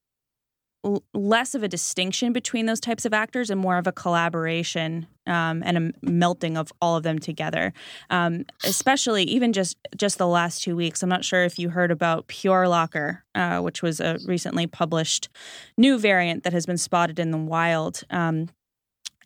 l- 0.85 1.03
less 1.15 1.55
of 1.55 1.63
a 1.63 1.69
distinction 1.69 2.33
between 2.33 2.67
those 2.67 2.81
types 2.81 3.05
of 3.05 3.15
actors 3.15 3.51
and 3.51 3.61
more 3.61 3.79
of 3.79 3.87
a 3.87 3.93
collaboration 3.93 5.07
um, 5.27 5.63
and 5.65 5.79
a 5.79 5.93
melting 6.03 6.57
of 6.57 6.73
all 6.83 6.97
of 6.97 7.03
them 7.03 7.19
together. 7.19 7.73
Um, 8.11 8.45
especially 8.65 9.23
even 9.25 9.53
just 9.53 9.77
just 9.97 10.19
the 10.19 10.27
last 10.27 10.63
two 10.63 10.77
weeks. 10.77 11.03
I'm 11.03 11.09
not 11.09 11.25
sure 11.25 11.45
if 11.45 11.59
you 11.59 11.71
heard 11.71 11.91
about 11.91 12.29
PureLocker, 12.29 13.21
uh, 13.35 13.61
which 13.61 13.81
was 13.81 14.01
a 14.01 14.19
recently 14.27 14.67
published 14.67 15.29
new 15.79 15.99
variant 15.99 16.45
that 16.45 16.53
has 16.53 16.67
been 16.67 16.79
spotted 16.79 17.19
in 17.19 17.31
the 17.31 17.39
wild. 17.39 18.03
Um, 18.11 18.49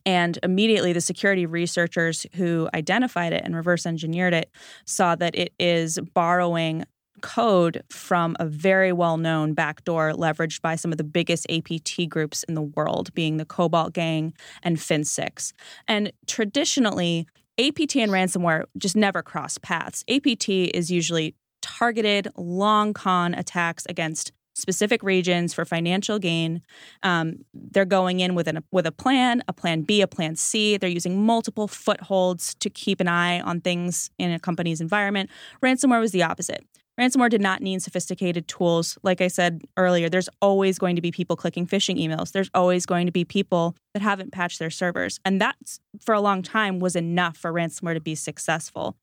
and 0.08 0.38
immediately, 0.42 0.94
the 0.94 1.02
security 1.02 1.44
researchers 1.44 2.24
who 2.34 2.66
identified 2.72 3.34
it 3.34 3.42
and 3.44 3.54
reverse 3.54 3.84
engineered 3.84 4.32
it 4.32 4.50
saw 4.86 5.14
that 5.16 5.36
it 5.36 5.52
is 5.60 5.98
borrowing 6.14 6.84
code 7.20 7.82
from 7.90 8.34
a 8.40 8.46
very 8.46 8.90
well 8.90 9.18
known 9.18 9.52
backdoor 9.52 10.12
leveraged 10.12 10.62
by 10.62 10.76
some 10.76 10.92
of 10.92 10.96
the 10.96 11.04
biggest 11.04 11.46
APT 11.50 12.08
groups 12.08 12.42
in 12.44 12.54
the 12.54 12.62
world, 12.62 13.12
being 13.12 13.36
the 13.36 13.44
Cobalt 13.44 13.92
Gang 13.92 14.32
and 14.62 14.78
Fin6. 14.78 15.52
And 15.86 16.10
traditionally, 16.26 17.26
APT 17.58 17.96
and 17.96 18.10
ransomware 18.10 18.62
just 18.78 18.96
never 18.96 19.22
cross 19.22 19.58
paths. 19.58 20.04
APT 20.08 20.48
is 20.48 20.90
usually 20.90 21.34
targeted 21.60 22.28
long 22.34 22.94
con 22.94 23.34
attacks 23.34 23.84
against 23.90 24.32
specific 24.58 25.02
regions 25.02 25.54
for 25.54 25.64
financial 25.64 26.18
gain. 26.18 26.62
Um, 27.02 27.44
they're 27.54 27.84
going 27.84 28.20
in 28.20 28.34
with, 28.34 28.48
an, 28.48 28.62
with 28.70 28.86
a 28.86 28.92
plan, 28.92 29.42
a 29.48 29.52
plan 29.52 29.82
B, 29.82 30.02
a 30.02 30.06
plan 30.06 30.36
C. 30.36 30.76
They're 30.76 30.90
using 30.90 31.24
multiple 31.24 31.68
footholds 31.68 32.54
to 32.56 32.68
keep 32.68 33.00
an 33.00 33.08
eye 33.08 33.40
on 33.40 33.60
things 33.60 34.10
in 34.18 34.32
a 34.32 34.38
company's 34.38 34.80
environment. 34.80 35.30
Ransomware 35.62 36.00
was 36.00 36.12
the 36.12 36.22
opposite. 36.22 36.66
Ransomware 36.98 37.30
did 37.30 37.40
not 37.40 37.62
need 37.62 37.80
sophisticated 37.80 38.48
tools. 38.48 38.98
Like 39.02 39.20
I 39.20 39.28
said 39.28 39.62
earlier, 39.76 40.08
there's 40.08 40.28
always 40.42 40.78
going 40.78 40.96
to 40.96 41.02
be 41.02 41.12
people 41.12 41.36
clicking 41.36 41.66
phishing 41.66 41.96
emails. 41.96 42.32
There's 42.32 42.50
always 42.54 42.86
going 42.86 43.06
to 43.06 43.12
be 43.12 43.24
people 43.24 43.76
that 43.94 44.02
haven't 44.02 44.32
patched 44.32 44.58
their 44.58 44.70
servers. 44.70 45.20
And 45.24 45.40
that, 45.40 45.56
for 46.00 46.12
a 46.12 46.20
long 46.20 46.42
time, 46.42 46.80
was 46.80 46.96
enough 46.96 47.36
for 47.36 47.52
ransomware 47.52 47.94
to 47.94 48.00
be 48.00 48.16
successful. 48.16 48.96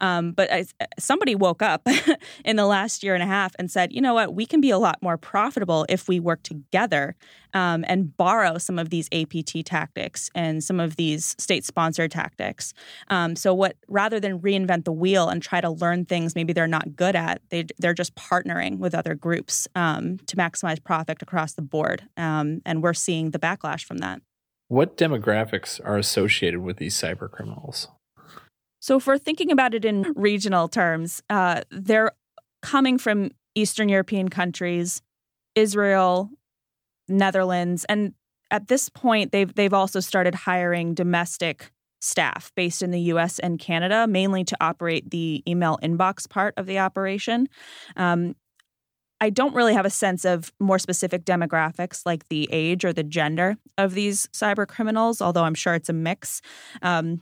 Um, 0.00 0.32
but 0.32 0.50
I, 0.50 0.64
somebody 0.98 1.34
woke 1.34 1.60
up 1.60 1.86
in 2.44 2.56
the 2.56 2.66
last 2.66 3.02
year 3.02 3.14
and 3.14 3.22
a 3.22 3.26
half 3.26 3.54
and 3.58 3.70
said, 3.70 3.92
you 3.92 4.00
know 4.00 4.14
what, 4.14 4.34
we 4.34 4.46
can 4.46 4.60
be 4.60 4.70
a 4.70 4.78
lot 4.78 4.98
more 5.02 5.18
profitable 5.18 5.84
if 5.88 6.08
we 6.08 6.20
work 6.20 6.42
together 6.42 7.16
um, 7.54 7.84
and 7.88 8.16
borrow 8.16 8.58
some 8.58 8.78
of 8.78 8.90
these 8.90 9.08
APT 9.12 9.64
tactics 9.64 10.30
and 10.34 10.62
some 10.62 10.80
of 10.80 10.96
these 10.96 11.34
state 11.38 11.64
sponsored 11.64 12.10
tactics. 12.10 12.74
Um, 13.08 13.36
so, 13.36 13.54
what 13.54 13.76
rather 13.88 14.20
than 14.20 14.40
reinvent 14.40 14.84
the 14.84 14.92
wheel 14.92 15.28
and 15.28 15.42
try 15.42 15.60
to 15.60 15.70
learn 15.70 16.04
things 16.04 16.34
maybe 16.34 16.52
they're 16.52 16.66
not 16.66 16.96
good 16.96 17.16
at, 17.16 17.42
they, 17.50 17.66
they're 17.78 17.94
just 17.94 18.14
partnering 18.14 18.78
with 18.78 18.94
other 18.94 19.14
groups 19.14 19.68
um, 19.74 20.18
to 20.26 20.36
maximize 20.36 20.82
profit 20.82 21.22
across 21.22 21.52
the 21.54 21.62
board. 21.62 22.04
Um, 22.16 22.62
and 22.64 22.82
we're 22.82 22.94
seeing 22.94 23.30
the 23.30 23.38
backlash 23.38 23.84
from 23.84 23.98
that. 23.98 24.20
What 24.68 24.96
demographics 24.96 25.80
are 25.84 25.98
associated 25.98 26.60
with 26.60 26.78
these 26.78 26.94
cyber 26.94 27.30
criminals? 27.30 27.88
So, 28.80 28.96
if 28.96 29.06
we're 29.06 29.18
thinking 29.18 29.52
about 29.52 29.74
it 29.74 29.84
in 29.84 30.12
regional 30.16 30.68
terms, 30.68 31.22
uh, 31.30 31.62
they're 31.70 32.12
coming 32.62 32.98
from 32.98 33.30
Eastern 33.54 33.88
European 33.88 34.28
countries, 34.28 35.02
Israel, 35.54 36.30
Netherlands, 37.08 37.84
and 37.88 38.14
at 38.50 38.68
this 38.68 38.88
point, 38.88 39.32
they've 39.32 39.52
they've 39.54 39.74
also 39.74 40.00
started 40.00 40.34
hiring 40.34 40.94
domestic 40.94 41.72
staff 42.00 42.52
based 42.56 42.82
in 42.82 42.90
the 42.90 43.00
U.S. 43.00 43.38
and 43.38 43.58
Canada, 43.58 44.06
mainly 44.06 44.44
to 44.44 44.56
operate 44.60 45.10
the 45.10 45.42
email 45.46 45.78
inbox 45.82 46.28
part 46.28 46.54
of 46.56 46.66
the 46.66 46.78
operation. 46.78 47.48
Um, 47.96 48.34
I 49.20 49.30
don't 49.30 49.54
really 49.54 49.74
have 49.74 49.86
a 49.86 49.90
sense 49.90 50.24
of 50.24 50.52
more 50.58 50.80
specific 50.80 51.24
demographics 51.24 52.04
like 52.04 52.28
the 52.28 52.48
age 52.50 52.84
or 52.84 52.92
the 52.92 53.04
gender 53.04 53.56
of 53.78 53.94
these 53.94 54.26
cyber 54.32 54.66
criminals, 54.66 55.22
although 55.22 55.44
I'm 55.44 55.54
sure 55.54 55.74
it's 55.74 55.88
a 55.88 55.92
mix. 55.92 56.42
Um, 56.82 57.20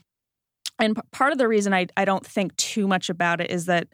and 0.78 0.96
p- 0.96 1.02
part 1.12 1.32
of 1.32 1.38
the 1.38 1.46
reason 1.46 1.74
I, 1.74 1.88
I 1.98 2.06
don't 2.06 2.24
think 2.24 2.56
too 2.56 2.88
much 2.88 3.10
about 3.10 3.42
it 3.42 3.50
is 3.50 3.66
that 3.66 3.88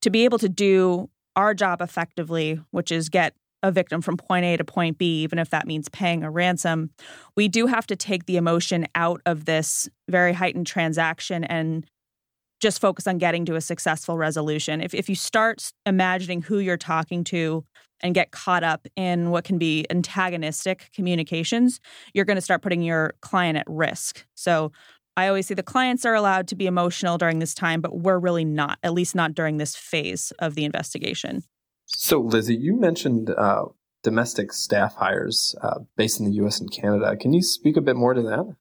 to 0.00 0.08
be 0.08 0.24
able 0.24 0.38
to 0.38 0.48
do 0.48 1.10
our 1.36 1.52
job 1.52 1.82
effectively, 1.82 2.60
which 2.70 2.90
is 2.90 3.10
get 3.10 3.34
a 3.64 3.72
victim 3.72 4.02
from 4.02 4.16
point 4.18 4.44
A 4.44 4.56
to 4.58 4.64
point 4.64 4.98
B, 4.98 5.22
even 5.22 5.38
if 5.38 5.50
that 5.50 5.66
means 5.66 5.88
paying 5.88 6.22
a 6.22 6.30
ransom, 6.30 6.90
we 7.34 7.48
do 7.48 7.66
have 7.66 7.86
to 7.88 7.96
take 7.96 8.26
the 8.26 8.36
emotion 8.36 8.86
out 8.94 9.22
of 9.24 9.46
this 9.46 9.88
very 10.08 10.34
heightened 10.34 10.66
transaction 10.66 11.44
and 11.44 11.86
just 12.60 12.80
focus 12.80 13.06
on 13.06 13.18
getting 13.18 13.46
to 13.46 13.56
a 13.56 13.60
successful 13.60 14.18
resolution. 14.18 14.82
If, 14.82 14.94
if 14.94 15.08
you 15.08 15.14
start 15.14 15.72
imagining 15.86 16.42
who 16.42 16.58
you're 16.58 16.76
talking 16.76 17.24
to 17.24 17.64
and 18.02 18.14
get 18.14 18.32
caught 18.32 18.62
up 18.62 18.86
in 18.96 19.30
what 19.30 19.44
can 19.44 19.56
be 19.56 19.86
antagonistic 19.90 20.90
communications, 20.94 21.80
you're 22.12 22.26
going 22.26 22.36
to 22.36 22.42
start 22.42 22.60
putting 22.60 22.82
your 22.82 23.14
client 23.22 23.56
at 23.56 23.64
risk. 23.66 24.26
So 24.34 24.72
I 25.16 25.28
always 25.28 25.46
say 25.46 25.54
the 25.54 25.62
clients 25.62 26.04
are 26.04 26.14
allowed 26.14 26.48
to 26.48 26.54
be 26.54 26.66
emotional 26.66 27.16
during 27.16 27.38
this 27.38 27.54
time, 27.54 27.80
but 27.80 27.98
we're 27.98 28.18
really 28.18 28.44
not, 28.44 28.78
at 28.82 28.92
least 28.92 29.14
not 29.14 29.34
during 29.34 29.56
this 29.56 29.74
phase 29.74 30.32
of 30.38 30.54
the 30.54 30.64
investigation. 30.64 31.44
So, 31.86 32.20
Lizzie, 32.20 32.56
you 32.56 32.78
mentioned 32.78 33.30
uh, 33.30 33.66
domestic 34.02 34.52
staff 34.52 34.94
hires 34.96 35.54
uh, 35.62 35.80
based 35.96 36.20
in 36.20 36.26
the 36.26 36.32
US 36.44 36.60
and 36.60 36.70
Canada. 36.70 37.16
Can 37.16 37.32
you 37.32 37.42
speak 37.42 37.76
a 37.76 37.80
bit 37.80 37.96
more 37.96 38.14
to 38.14 38.22
that? 38.22 38.56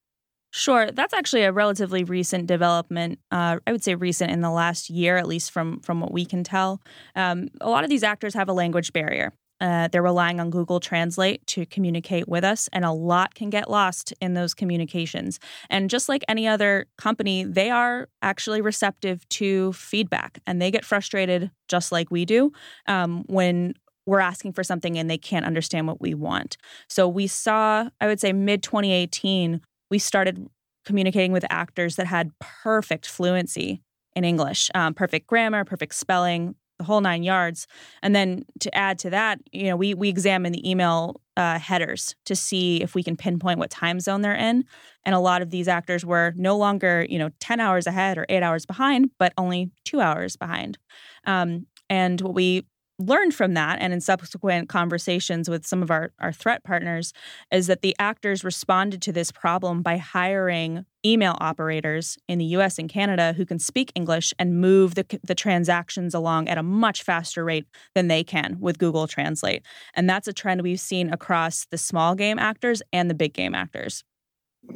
Sure. 0.51 0.91
That's 0.91 1.15
actually 1.15 1.43
a 1.43 1.51
relatively 1.51 2.03
recent 2.03 2.45
development. 2.45 3.17
Uh, 3.31 3.57
I 3.65 3.71
would 3.71 3.83
say 3.83 3.95
recent 3.95 4.29
in 4.29 4.41
the 4.41 4.51
last 4.51 4.87
year, 4.87 5.17
at 5.17 5.27
least 5.27 5.51
from, 5.51 5.79
from 5.79 5.99
what 5.99 6.13
we 6.13 6.25
can 6.25 6.43
tell. 6.43 6.79
Um, 7.15 7.47
a 7.59 7.69
lot 7.69 7.83
of 7.83 7.89
these 7.89 8.03
actors 8.03 8.35
have 8.35 8.49
a 8.49 8.53
language 8.53 8.93
barrier. 8.93 9.33
Uh, 9.63 9.87
they're 9.87 10.03
relying 10.03 10.41
on 10.41 10.49
Google 10.49 10.81
Translate 10.81 11.47
to 11.47 11.65
communicate 11.65 12.27
with 12.27 12.43
us, 12.43 12.67
and 12.73 12.83
a 12.83 12.91
lot 12.91 13.33
can 13.33 13.49
get 13.49 13.69
lost 13.69 14.13
in 14.19 14.33
those 14.33 14.53
communications. 14.53 15.39
And 15.69 15.89
just 15.89 16.09
like 16.09 16.21
any 16.27 16.45
other 16.45 16.87
company, 16.97 17.45
they 17.45 17.69
are 17.69 18.09
actually 18.21 18.59
receptive 18.59 19.27
to 19.29 19.71
feedback 19.71 20.39
and 20.45 20.61
they 20.61 20.69
get 20.69 20.83
frustrated 20.83 21.49
just 21.69 21.93
like 21.93 22.11
we 22.11 22.25
do 22.25 22.51
um, 22.87 23.23
when 23.27 23.73
we're 24.05 24.19
asking 24.19 24.51
for 24.51 24.65
something 24.65 24.97
and 24.97 25.09
they 25.09 25.17
can't 25.17 25.45
understand 25.45 25.87
what 25.87 26.01
we 26.01 26.13
want. 26.13 26.57
So 26.89 27.07
we 27.07 27.25
saw, 27.27 27.89
I 28.01 28.07
would 28.07 28.19
say, 28.19 28.33
mid 28.33 28.63
2018, 28.63 29.61
we 29.89 29.97
started 29.97 30.45
communicating 30.83 31.31
with 31.31 31.45
actors 31.49 31.95
that 31.95 32.07
had 32.07 32.37
perfect 32.39 33.07
fluency 33.07 33.81
in 34.13 34.25
English, 34.25 34.69
um, 34.75 34.93
perfect 34.93 35.27
grammar, 35.27 35.63
perfect 35.63 35.95
spelling, 35.95 36.55
the 36.83 36.87
whole 36.87 37.01
nine 37.01 37.23
yards. 37.23 37.67
And 38.01 38.15
then 38.15 38.45
to 38.59 38.75
add 38.75 38.99
to 38.99 39.09
that, 39.09 39.39
you 39.51 39.65
know, 39.65 39.75
we 39.75 39.93
we 39.93 40.09
examine 40.09 40.51
the 40.51 40.69
email 40.69 41.21
uh, 41.37 41.57
headers 41.57 42.15
to 42.25 42.35
see 42.35 42.81
if 42.83 42.93
we 42.93 43.03
can 43.03 43.15
pinpoint 43.15 43.57
what 43.57 43.71
time 43.71 43.99
zone 43.99 44.21
they're 44.21 44.35
in. 44.35 44.65
And 45.05 45.15
a 45.15 45.19
lot 45.19 45.41
of 45.41 45.49
these 45.49 45.67
actors 45.67 46.05
were 46.05 46.33
no 46.35 46.57
longer, 46.57 47.05
you 47.09 47.17
know, 47.17 47.29
ten 47.39 47.59
hours 47.59 47.87
ahead 47.87 48.17
or 48.17 48.25
eight 48.29 48.43
hours 48.43 48.65
behind, 48.65 49.09
but 49.17 49.33
only 49.37 49.71
two 49.85 50.01
hours 50.01 50.35
behind. 50.35 50.77
Um, 51.25 51.65
and 51.89 52.19
what 52.21 52.33
we 52.33 52.65
learned 53.07 53.33
from 53.33 53.53
that 53.53 53.79
and 53.79 53.93
in 53.93 54.01
subsequent 54.01 54.69
conversations 54.69 55.49
with 55.49 55.65
some 55.65 55.83
of 55.83 55.91
our, 55.91 56.11
our 56.19 56.31
threat 56.31 56.63
partners 56.63 57.13
is 57.51 57.67
that 57.67 57.81
the 57.81 57.95
actors 57.99 58.43
responded 58.43 59.01
to 59.01 59.11
this 59.11 59.31
problem 59.31 59.81
by 59.81 59.97
hiring 59.97 60.85
email 61.05 61.35
operators 61.39 62.17
in 62.27 62.39
the 62.39 62.45
US 62.45 62.79
and 62.79 62.89
Canada 62.89 63.33
who 63.33 63.45
can 63.45 63.59
speak 63.59 63.91
English 63.95 64.33
and 64.39 64.59
move 64.59 64.95
the, 64.95 65.05
the 65.23 65.35
transactions 65.35 66.13
along 66.13 66.47
at 66.47 66.57
a 66.57 66.63
much 66.63 67.03
faster 67.03 67.43
rate 67.43 67.67
than 67.93 68.07
they 68.07 68.23
can 68.23 68.57
with 68.59 68.77
Google 68.77 69.07
Translate. 69.07 69.63
And 69.93 70.09
that's 70.09 70.27
a 70.27 70.33
trend 70.33 70.61
we've 70.61 70.79
seen 70.79 71.11
across 71.11 71.65
the 71.65 71.77
small 71.77 72.15
game 72.15 72.39
actors 72.39 72.81
and 72.91 73.09
the 73.09 73.15
big 73.15 73.33
game 73.33 73.53
actors. 73.53 74.03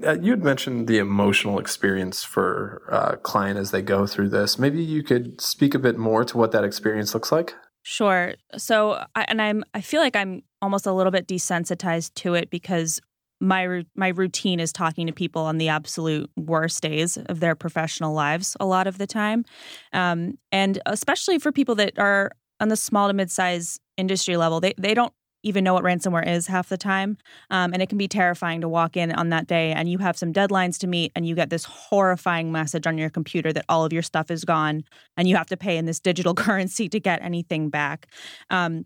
uh, 0.05 0.19
you 0.19 0.31
had 0.31 0.43
mentioned 0.43 0.88
the 0.88 0.98
emotional 0.98 1.60
experience 1.60 2.24
for 2.24 2.84
a 2.89 2.93
uh, 2.93 3.15
client 3.17 3.57
as 3.57 3.72
they 3.72 3.81
go 3.81 4.05
through 4.05 4.29
this. 4.29 4.60
Maybe 4.60 4.84
you 4.84 5.01
could 5.01 5.39
speak 5.39 5.74
a 5.74 5.79
bit 5.79 5.98
more 5.98 6.25
to 6.25 6.38
what 6.38 6.51
that 6.51 6.65
experience 6.65 7.13
looks 7.13 7.31
like. 7.31 7.55
Sure. 7.89 8.34
So, 8.58 9.01
I, 9.15 9.24
and 9.29 9.41
I'm 9.41 9.63
I 9.74 9.79
feel 9.79 10.01
like 10.01 10.17
I'm 10.17 10.44
almost 10.62 10.86
a 10.86 10.91
little 10.91 11.10
bit 11.10 11.25
desensitized 11.25 12.15
to 12.15 12.34
it 12.34 12.50
because 12.50 13.00
my 13.39 13.86
my 13.96 14.10
routine 14.10 14.60
is 14.60 14.74
talking 14.74 15.08
to 15.08 15.13
people 15.13 15.44
on 15.44 15.58
the 15.58 15.70
absolute 15.70 16.29
worst 16.36 16.84
days 16.84 17.15
of 17.15 17.39
their 17.39 17.56
professional 17.56 18.13
lives 18.13 18.58
a 18.60 18.65
lot 18.65 18.88
of 18.88 18.98
the 18.98 19.08
time, 19.08 19.46
um, 19.94 20.38
and 20.51 20.82
especially 20.86 21.39
for 21.39 21.53
people 21.53 21.75
that 21.75 21.98
are 21.98 22.32
on 22.60 22.67
the 22.67 22.75
small 22.75 23.08
to 23.08 23.13
mid 23.13 23.32
size 23.32 23.79
industry 23.96 24.36
level, 24.36 24.60
they 24.60 24.74
they 24.77 24.94
don't 24.94 25.13
even 25.48 25.63
know 25.63 25.74
what 25.74 25.84
ransomware 25.84 26.27
is 26.27 26.48
half 26.48 26.70
the 26.70 26.77
time. 26.77 27.18
Um, 27.50 27.74
and 27.74 27.82
it 27.82 27.89
can 27.89 27.98
be 27.98 28.08
terrifying 28.08 28.62
to 28.62 28.70
walk 28.70 28.98
in 28.98 29.12
on 29.12 29.30
that 29.30 29.48
day 29.48 29.72
and 29.72 29.89
you 29.89 29.98
have 30.00 30.18
some 30.18 30.34
deadlines 30.34 30.77
to 30.80 30.88
meet 30.88 31.12
and 31.16 31.25
you 31.25 31.36
get 31.36 31.50
this 31.50 31.63
horrifying 31.63 32.51
message 32.51 32.86
on 32.86 32.98
your 32.98 33.10
computer 33.10 33.54
that 33.54 33.66
all 33.70 33.86
of 33.86 33.94
your 33.94 34.01
stuff 34.01 34.30
is 34.30 34.44
gone 34.44 34.84
and 35.16 35.27
you 35.27 35.36
have 35.36 35.48
to 35.48 35.58
pay 35.58 35.77
in 35.77 35.86
this 35.86 36.00
digital 36.00 36.34
currency 36.36 36.89
to 36.89 37.00
get 37.00 37.22
anything 37.22 37.70
back. 37.70 38.08
Um, 38.50 38.86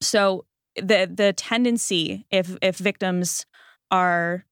so 0.00 0.44
the 0.76 1.10
the 1.10 1.32
tendency 1.32 2.26
if 2.30 2.54
if 2.60 2.76
victims 2.76 3.46
are 3.90 4.44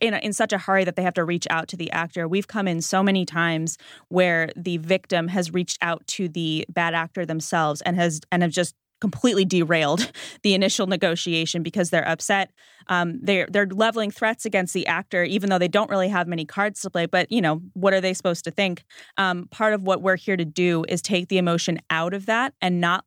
in, 0.00 0.14
a, 0.14 0.18
in 0.18 0.32
such 0.32 0.52
a 0.52 0.58
hurry 0.58 0.84
that 0.84 0.96
they 0.96 1.02
have 1.02 1.14
to 1.14 1.24
reach 1.24 1.46
out 1.50 1.68
to 1.68 1.76
the 1.76 1.90
actor. 1.92 2.26
We've 2.26 2.48
come 2.48 2.66
in 2.66 2.82
so 2.82 3.02
many 3.02 3.24
times 3.24 3.78
where 4.08 4.50
the 4.56 4.78
victim 4.78 5.28
has 5.28 5.52
reached 5.52 5.78
out 5.80 6.06
to 6.08 6.28
the 6.28 6.66
bad 6.68 6.94
actor 6.94 7.24
themselves 7.24 7.80
and 7.82 7.96
has 7.96 8.20
and 8.32 8.42
have 8.42 8.52
just 8.52 8.74
completely 9.00 9.44
derailed 9.44 10.10
the 10.42 10.54
initial 10.54 10.86
negotiation 10.86 11.62
because 11.62 11.90
they're 11.90 12.08
upset. 12.08 12.50
Um, 12.88 13.18
they're 13.22 13.46
they're 13.50 13.66
leveling 13.66 14.10
threats 14.10 14.44
against 14.44 14.74
the 14.74 14.86
actor, 14.86 15.24
even 15.24 15.50
though 15.50 15.58
they 15.58 15.68
don't 15.68 15.90
really 15.90 16.08
have 16.08 16.26
many 16.26 16.44
cards 16.44 16.80
to 16.82 16.90
play. 16.90 17.06
But 17.06 17.30
you 17.30 17.40
know, 17.40 17.60
what 17.74 17.92
are 17.92 18.00
they 18.00 18.14
supposed 18.14 18.44
to 18.44 18.50
think? 18.50 18.84
Um, 19.16 19.46
part 19.50 19.74
of 19.74 19.82
what 19.82 20.02
we're 20.02 20.16
here 20.16 20.36
to 20.36 20.44
do 20.44 20.84
is 20.88 21.02
take 21.02 21.28
the 21.28 21.38
emotion 21.38 21.78
out 21.90 22.14
of 22.14 22.26
that 22.26 22.54
and 22.60 22.80
not 22.80 23.04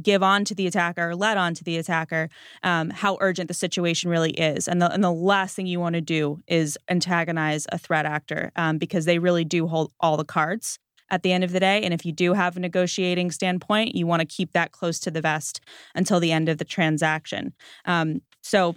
give 0.00 0.22
on 0.22 0.44
to 0.44 0.54
the 0.54 0.66
attacker 0.66 1.10
or 1.10 1.16
let 1.16 1.36
on 1.36 1.54
to 1.54 1.64
the 1.64 1.76
attacker 1.76 2.30
um, 2.62 2.90
how 2.90 3.18
urgent 3.20 3.48
the 3.48 3.54
situation 3.54 4.10
really 4.10 4.30
is. 4.30 4.66
And 4.66 4.80
the, 4.80 4.90
and 4.90 5.04
the 5.04 5.12
last 5.12 5.54
thing 5.54 5.66
you 5.66 5.80
want 5.80 5.94
to 5.94 6.00
do 6.00 6.40
is 6.46 6.78
antagonize 6.88 7.66
a 7.70 7.78
threat 7.78 8.06
actor 8.06 8.52
um, 8.56 8.78
because 8.78 9.04
they 9.04 9.18
really 9.18 9.44
do 9.44 9.66
hold 9.66 9.92
all 10.00 10.16
the 10.16 10.24
cards 10.24 10.78
at 11.12 11.22
the 11.22 11.32
end 11.32 11.44
of 11.44 11.52
the 11.52 11.60
day. 11.60 11.82
And 11.82 11.94
if 11.94 12.04
you 12.04 12.10
do 12.10 12.32
have 12.32 12.56
a 12.56 12.60
negotiating 12.60 13.30
standpoint, 13.30 13.94
you 13.94 14.06
want 14.06 14.20
to 14.20 14.26
keep 14.26 14.52
that 14.52 14.72
close 14.72 14.98
to 15.00 15.10
the 15.10 15.20
vest 15.20 15.60
until 15.94 16.18
the 16.18 16.32
end 16.32 16.48
of 16.48 16.58
the 16.58 16.64
transaction. 16.64 17.52
Um, 17.84 18.22
so 18.42 18.74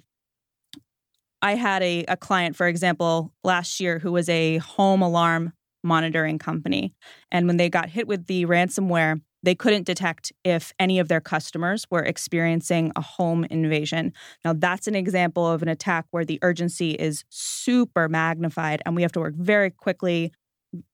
I 1.42 1.56
had 1.56 1.82
a, 1.82 2.04
a 2.08 2.18
client, 2.18 2.56
for 2.56 2.68
example, 2.68 3.34
last 3.44 3.80
year 3.80 4.00
who 4.00 4.12
was 4.12 4.30
a 4.30 4.58
home 4.58 5.02
alarm 5.02 5.54
monitoring 5.84 6.38
company. 6.38 6.94
And 7.32 7.48
when 7.48 7.58
they 7.58 7.70
got 7.70 7.90
hit 7.90 8.08
with 8.08 8.28
the 8.28 8.46
ransomware, 8.46 9.22
they 9.44 9.56
couldn't 9.56 9.86
detect 9.86 10.34
if 10.44 10.74
any 10.80 10.98
of 10.98 11.08
their 11.08 11.22
customers 11.22 11.86
were 11.92 12.02
experiencing 12.02 12.92
a 12.96 13.02
home 13.02 13.46
invasion. 13.46 14.12
Now, 14.44 14.54
that's 14.54 14.88
an 14.88 14.96
example 14.96 15.48
of 15.48 15.62
an 15.62 15.68
attack 15.68 16.06
where 16.10 16.26
the 16.26 16.40
urgency 16.42 16.92
is 16.92 17.24
super 17.30 18.10
magnified, 18.10 18.82
and 18.86 18.96
we 18.96 19.04
have 19.04 19.12
to 19.12 19.20
work 19.20 19.36
very 19.36 19.70
quickly 19.70 20.34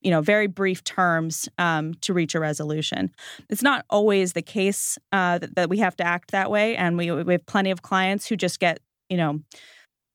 you 0.02 0.12
know 0.12 0.22
very 0.22 0.48
brief 0.48 0.84
terms 0.84 1.50
um, 1.58 1.94
to 1.96 2.14
reach 2.14 2.36
a 2.36 2.40
resolution. 2.40 3.12
It's 3.50 3.64
not 3.64 3.86
always 3.90 4.34
the 4.34 4.42
case 4.42 4.98
uh, 5.12 5.40
that, 5.40 5.56
that, 5.56 5.70
we 5.70 5.78
have 5.80 5.96
to 5.98 6.04
act 6.04 6.32
that 6.32 6.50
way, 6.52 6.76
and 6.76 6.98
we, 6.98 7.12
we 7.12 7.34
have 7.34 7.46
plenty 7.46 7.72
of 7.72 7.82
clients 7.82 8.28
who 8.28 8.36
just 8.36 8.60
get 8.60 8.80
you 9.10 9.18
know 9.18 9.40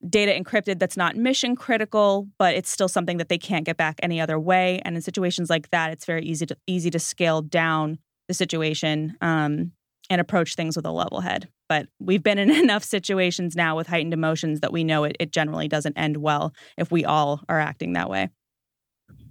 data 0.08 0.32
encrypted 0.32 0.78
that's 0.78 0.96
not 0.96 1.16
mission 1.16 1.56
critical, 1.56 2.28
but 2.38 2.54
it's 2.54 2.70
still 2.70 2.88
something 2.88 3.16
that 3.16 3.28
they 3.28 3.38
can't 3.38 3.64
get 3.64 3.76
back 3.76 3.98
any 4.02 4.20
other 4.20 4.38
way. 4.38 4.80
And 4.84 4.96
in 4.96 5.02
situations 5.02 5.50
like 5.50 5.70
that, 5.70 5.90
it's 5.92 6.04
very 6.04 6.22
easy 6.24 6.46
to 6.46 6.56
easy 6.66 6.90
to 6.90 6.98
scale 6.98 7.42
down 7.42 7.98
the 8.28 8.34
situation 8.34 9.16
um, 9.20 9.72
and 10.10 10.20
approach 10.20 10.54
things 10.54 10.76
with 10.76 10.86
a 10.86 10.90
level 10.90 11.20
head. 11.20 11.48
But 11.68 11.88
we've 11.98 12.22
been 12.22 12.38
in 12.38 12.50
enough 12.64 12.84
situations 12.84 13.56
now 13.56 13.76
with 13.76 13.86
heightened 13.86 14.14
emotions 14.14 14.60
that 14.60 14.72
we 14.72 14.84
know 14.84 15.04
it, 15.04 15.16
it 15.18 15.32
generally 15.32 15.68
doesn't 15.68 15.98
end 15.98 16.18
well 16.18 16.52
if 16.76 16.90
we 16.90 17.04
all 17.04 17.40
are 17.48 17.60
acting 17.60 17.94
that 17.94 18.10
way. 18.10 18.28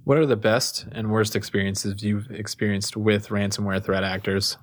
What 0.06 0.20
are 0.20 0.28
the 0.28 0.36
best 0.36 0.86
and 0.92 1.10
worst 1.10 1.36
experiences 1.36 2.03
you've 2.03 2.29
experienced 2.29 2.96
with 2.96 3.29
ransomware 3.29 3.84
threat 3.84 4.03
actors? 4.03 4.56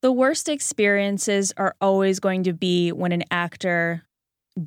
The 0.00 0.10
worst 0.10 0.48
experiences 0.48 1.52
are 1.58 1.74
always 1.78 2.20
going 2.20 2.44
to 2.44 2.54
be 2.54 2.90
when 2.90 3.12
an 3.12 3.24
actor 3.30 4.02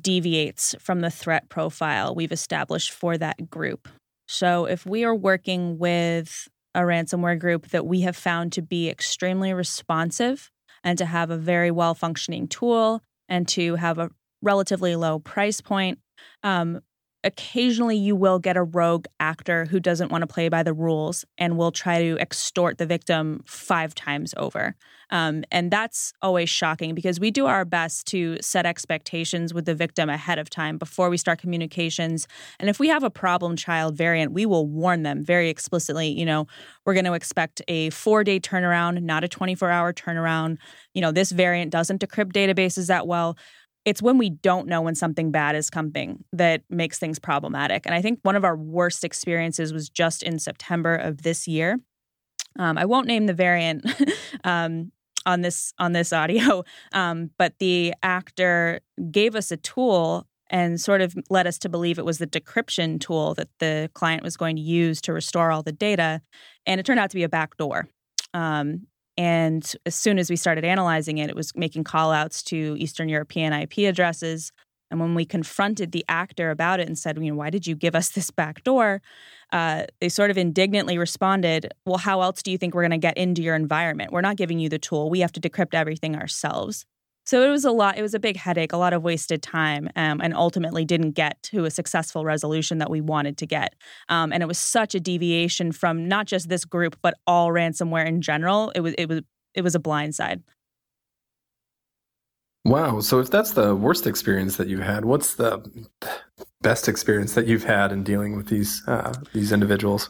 deviates 0.00 0.76
from 0.78 1.00
the 1.00 1.10
threat 1.10 1.48
profile 1.48 2.14
we've 2.14 2.30
established 2.30 2.92
for 2.92 3.18
that 3.18 3.50
group. 3.50 3.88
So, 4.28 4.66
if 4.66 4.86
we 4.86 5.02
are 5.04 5.14
working 5.14 5.76
with 5.76 6.48
a 6.72 6.82
ransomware 6.82 7.38
group 7.38 7.70
that 7.70 7.84
we 7.84 8.02
have 8.02 8.16
found 8.16 8.52
to 8.52 8.62
be 8.62 8.88
extremely 8.88 9.52
responsive 9.52 10.52
and 10.84 10.96
to 10.98 11.04
have 11.04 11.30
a 11.30 11.36
very 11.36 11.72
well 11.72 11.94
functioning 11.94 12.46
tool 12.46 13.02
and 13.28 13.48
to 13.48 13.74
have 13.74 13.98
a 13.98 14.10
relatively 14.40 14.94
low 14.94 15.18
price 15.18 15.60
point, 15.60 15.98
um, 16.44 16.80
occasionally 17.24 17.96
you 17.96 18.14
will 18.14 18.38
get 18.38 18.56
a 18.56 18.62
rogue 18.62 19.06
actor 19.18 19.64
who 19.64 19.80
doesn't 19.80 20.12
want 20.12 20.22
to 20.22 20.26
play 20.26 20.48
by 20.48 20.62
the 20.62 20.72
rules 20.72 21.24
and 21.38 21.56
will 21.56 21.72
try 21.72 22.00
to 22.02 22.18
extort 22.18 22.78
the 22.78 22.86
victim 22.86 23.42
five 23.46 23.94
times 23.94 24.34
over. 24.36 24.76
Um, 25.10 25.44
and 25.50 25.70
that's 25.70 26.12
always 26.22 26.48
shocking 26.48 26.94
because 26.94 27.20
we 27.20 27.30
do 27.30 27.46
our 27.46 27.64
best 27.64 28.06
to 28.08 28.38
set 28.40 28.66
expectations 28.66 29.54
with 29.54 29.64
the 29.64 29.74
victim 29.74 30.08
ahead 30.08 30.38
of 30.38 30.50
time 30.50 30.78
before 30.78 31.10
we 31.10 31.16
start 31.16 31.40
communications. 31.40 32.26
And 32.58 32.68
if 32.68 32.78
we 32.78 32.88
have 32.88 33.02
a 33.02 33.10
problem 33.10 33.56
child 33.56 33.96
variant, 33.96 34.32
we 34.32 34.46
will 34.46 34.66
warn 34.66 35.02
them 35.02 35.24
very 35.24 35.50
explicitly. 35.50 36.08
You 36.08 36.26
know, 36.26 36.46
we're 36.84 36.94
going 36.94 37.04
to 37.04 37.14
expect 37.14 37.62
a 37.68 37.90
four 37.90 38.24
day 38.24 38.40
turnaround, 38.40 39.02
not 39.02 39.24
a 39.24 39.28
24 39.28 39.70
hour 39.70 39.92
turnaround. 39.92 40.58
You 40.94 41.00
know, 41.00 41.12
this 41.12 41.32
variant 41.32 41.70
doesn't 41.70 42.00
decrypt 42.00 42.32
databases 42.32 42.88
that 42.88 43.06
well 43.06 43.36
it's 43.84 44.02
when 44.02 44.18
we 44.18 44.30
don't 44.30 44.66
know 44.66 44.80
when 44.80 44.94
something 44.94 45.30
bad 45.30 45.56
is 45.56 45.70
coming 45.70 46.24
that 46.32 46.62
makes 46.70 46.98
things 46.98 47.18
problematic. 47.18 47.84
And 47.84 47.94
I 47.94 48.00
think 48.00 48.20
one 48.22 48.36
of 48.36 48.44
our 48.44 48.56
worst 48.56 49.04
experiences 49.04 49.72
was 49.72 49.88
just 49.88 50.22
in 50.22 50.38
September 50.38 50.94
of 50.94 51.22
this 51.22 51.46
year. 51.46 51.78
Um, 52.58 52.78
I 52.78 52.84
won't 52.84 53.06
name 53.06 53.26
the 53.26 53.34
variant 53.34 53.84
um, 54.44 54.92
on 55.26 55.40
this 55.40 55.72
on 55.78 55.92
this 55.92 56.12
audio, 56.12 56.64
um, 56.92 57.30
but 57.38 57.58
the 57.58 57.94
actor 58.02 58.80
gave 59.10 59.34
us 59.34 59.50
a 59.50 59.56
tool 59.56 60.26
and 60.50 60.80
sort 60.80 61.00
of 61.00 61.16
led 61.30 61.46
us 61.46 61.58
to 61.58 61.68
believe 61.68 61.98
it 61.98 62.04
was 62.04 62.18
the 62.18 62.26
decryption 62.26 63.00
tool 63.00 63.34
that 63.34 63.48
the 63.58 63.90
client 63.94 64.22
was 64.22 64.36
going 64.36 64.56
to 64.56 64.62
use 64.62 65.00
to 65.00 65.12
restore 65.12 65.50
all 65.50 65.62
the 65.62 65.72
data, 65.72 66.20
and 66.66 66.78
it 66.78 66.86
turned 66.86 67.00
out 67.00 67.10
to 67.10 67.16
be 67.16 67.22
a 67.22 67.28
backdoor. 67.28 67.88
Um, 68.34 68.86
and 69.16 69.74
as 69.86 69.94
soon 69.94 70.18
as 70.18 70.28
we 70.28 70.36
started 70.36 70.64
analyzing 70.64 71.18
it, 71.18 71.30
it 71.30 71.36
was 71.36 71.54
making 71.54 71.84
callouts 71.84 72.42
to 72.44 72.76
Eastern 72.78 73.08
European 73.08 73.52
IP 73.52 73.78
addresses. 73.78 74.50
And 74.90 75.00
when 75.00 75.14
we 75.14 75.24
confronted 75.24 75.92
the 75.92 76.04
actor 76.08 76.50
about 76.50 76.80
it 76.80 76.86
and 76.86 76.98
said, 76.98 77.16
you 77.18 77.30
know, 77.30 77.36
why 77.36 77.50
did 77.50 77.66
you 77.66 77.74
give 77.74 77.94
us 77.94 78.10
this 78.10 78.30
back 78.30 78.62
door? 78.64 79.02
Uh, 79.52 79.84
they 80.00 80.08
sort 80.08 80.30
of 80.30 80.38
indignantly 80.38 80.98
responded, 80.98 81.72
well, 81.86 81.98
how 81.98 82.20
else 82.20 82.42
do 82.42 82.50
you 82.50 82.58
think 82.58 82.74
we're 82.74 82.82
going 82.82 82.90
to 82.90 82.98
get 82.98 83.16
into 83.16 83.42
your 83.42 83.54
environment? 83.54 84.12
We're 84.12 84.20
not 84.20 84.36
giving 84.36 84.58
you 84.58 84.68
the 84.68 84.78
tool. 84.78 85.10
We 85.10 85.20
have 85.20 85.32
to 85.32 85.40
decrypt 85.40 85.74
everything 85.74 86.16
ourselves. 86.16 86.86
So 87.26 87.42
it 87.42 87.50
was 87.50 87.64
a 87.64 87.70
lot, 87.70 87.96
it 87.96 88.02
was 88.02 88.14
a 88.14 88.18
big 88.18 88.36
headache, 88.36 88.72
a 88.72 88.76
lot 88.76 88.92
of 88.92 89.02
wasted 89.02 89.42
time, 89.42 89.88
um, 89.96 90.20
and 90.20 90.34
ultimately 90.34 90.84
didn't 90.84 91.12
get 91.12 91.42
to 91.44 91.64
a 91.64 91.70
successful 91.70 92.24
resolution 92.24 92.78
that 92.78 92.90
we 92.90 93.00
wanted 93.00 93.38
to 93.38 93.46
get. 93.46 93.74
Um, 94.08 94.32
and 94.32 94.42
it 94.42 94.46
was 94.46 94.58
such 94.58 94.94
a 94.94 95.00
deviation 95.00 95.72
from 95.72 96.06
not 96.06 96.26
just 96.26 96.48
this 96.48 96.64
group, 96.64 96.96
but 97.02 97.14
all 97.26 97.48
ransomware 97.48 98.06
in 98.06 98.20
general. 98.20 98.70
It 98.74 98.80
was, 98.80 98.94
it 98.98 99.08
was, 99.08 99.22
it 99.54 99.62
was 99.62 99.74
a 99.74 99.80
blindside. 99.80 100.42
Wow. 102.66 103.00
So 103.00 103.20
if 103.20 103.30
that's 103.30 103.52
the 103.52 103.74
worst 103.74 104.06
experience 104.06 104.56
that 104.56 104.68
you've 104.68 104.80
had, 104.80 105.04
what's 105.04 105.34
the 105.34 105.86
best 106.62 106.88
experience 106.88 107.34
that 107.34 107.46
you've 107.46 107.64
had 107.64 107.92
in 107.92 108.02
dealing 108.02 108.36
with 108.36 108.48
these 108.48 108.82
uh, 108.86 109.12
these 109.34 109.52
individuals? 109.52 110.08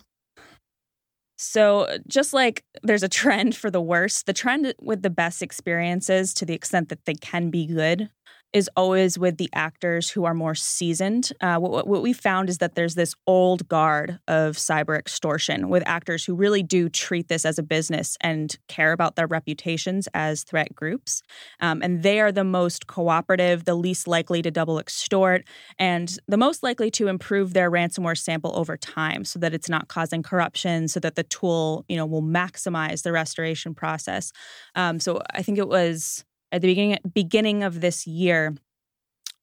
So, 1.36 1.80
uh, 1.82 1.98
just 2.06 2.32
like 2.32 2.64
there's 2.82 3.02
a 3.02 3.08
trend 3.08 3.56
for 3.56 3.70
the 3.70 3.80
worst, 3.80 4.26
the 4.26 4.32
trend 4.32 4.72
with 4.80 5.02
the 5.02 5.10
best 5.10 5.42
experiences, 5.42 6.32
to 6.34 6.46
the 6.46 6.54
extent 6.54 6.88
that 6.90 7.04
they 7.06 7.14
can 7.14 7.50
be 7.50 7.66
good, 7.66 8.08
is 8.54 8.70
always 8.76 9.18
with 9.18 9.36
the 9.36 9.50
actors 9.52 10.08
who 10.08 10.24
are 10.24 10.32
more 10.32 10.54
seasoned. 10.54 11.32
Uh, 11.40 11.58
what, 11.58 11.88
what 11.88 12.02
we 12.02 12.12
found 12.12 12.48
is 12.48 12.58
that 12.58 12.76
there's 12.76 12.94
this 12.94 13.12
old 13.26 13.68
guard 13.68 14.20
of 14.28 14.56
cyber 14.56 14.96
extortion 14.96 15.68
with 15.68 15.82
actors 15.86 16.24
who 16.24 16.36
really 16.36 16.62
do 16.62 16.88
treat 16.88 17.26
this 17.26 17.44
as 17.44 17.58
a 17.58 17.64
business 17.64 18.16
and 18.20 18.56
care 18.68 18.92
about 18.92 19.16
their 19.16 19.26
reputations 19.26 20.08
as 20.14 20.44
threat 20.44 20.72
groups. 20.72 21.20
Um, 21.60 21.82
and 21.82 22.04
they 22.04 22.20
are 22.20 22.30
the 22.30 22.44
most 22.44 22.86
cooperative, 22.86 23.64
the 23.64 23.74
least 23.74 24.06
likely 24.06 24.40
to 24.42 24.52
double 24.52 24.78
extort, 24.78 25.44
and 25.76 26.16
the 26.28 26.36
most 26.36 26.62
likely 26.62 26.92
to 26.92 27.08
improve 27.08 27.54
their 27.54 27.72
ransomware 27.72 28.16
sample 28.16 28.56
over 28.56 28.76
time 28.76 29.24
so 29.24 29.40
that 29.40 29.52
it's 29.52 29.68
not 29.68 29.88
causing 29.88 30.22
corruption, 30.22 30.86
so 30.86 31.00
that 31.00 31.16
the 31.16 31.24
tool 31.24 31.84
you 31.88 31.96
know 31.96 32.06
will 32.06 32.22
maximize 32.22 33.02
the 33.02 33.10
restoration 33.10 33.74
process. 33.74 34.30
Um, 34.76 35.00
so 35.00 35.20
I 35.32 35.42
think 35.42 35.58
it 35.58 35.66
was 35.66 36.24
at 36.54 36.62
the 36.62 36.68
beginning 36.68 36.98
beginning 37.12 37.64
of 37.64 37.80
this 37.80 38.06
year, 38.06 38.54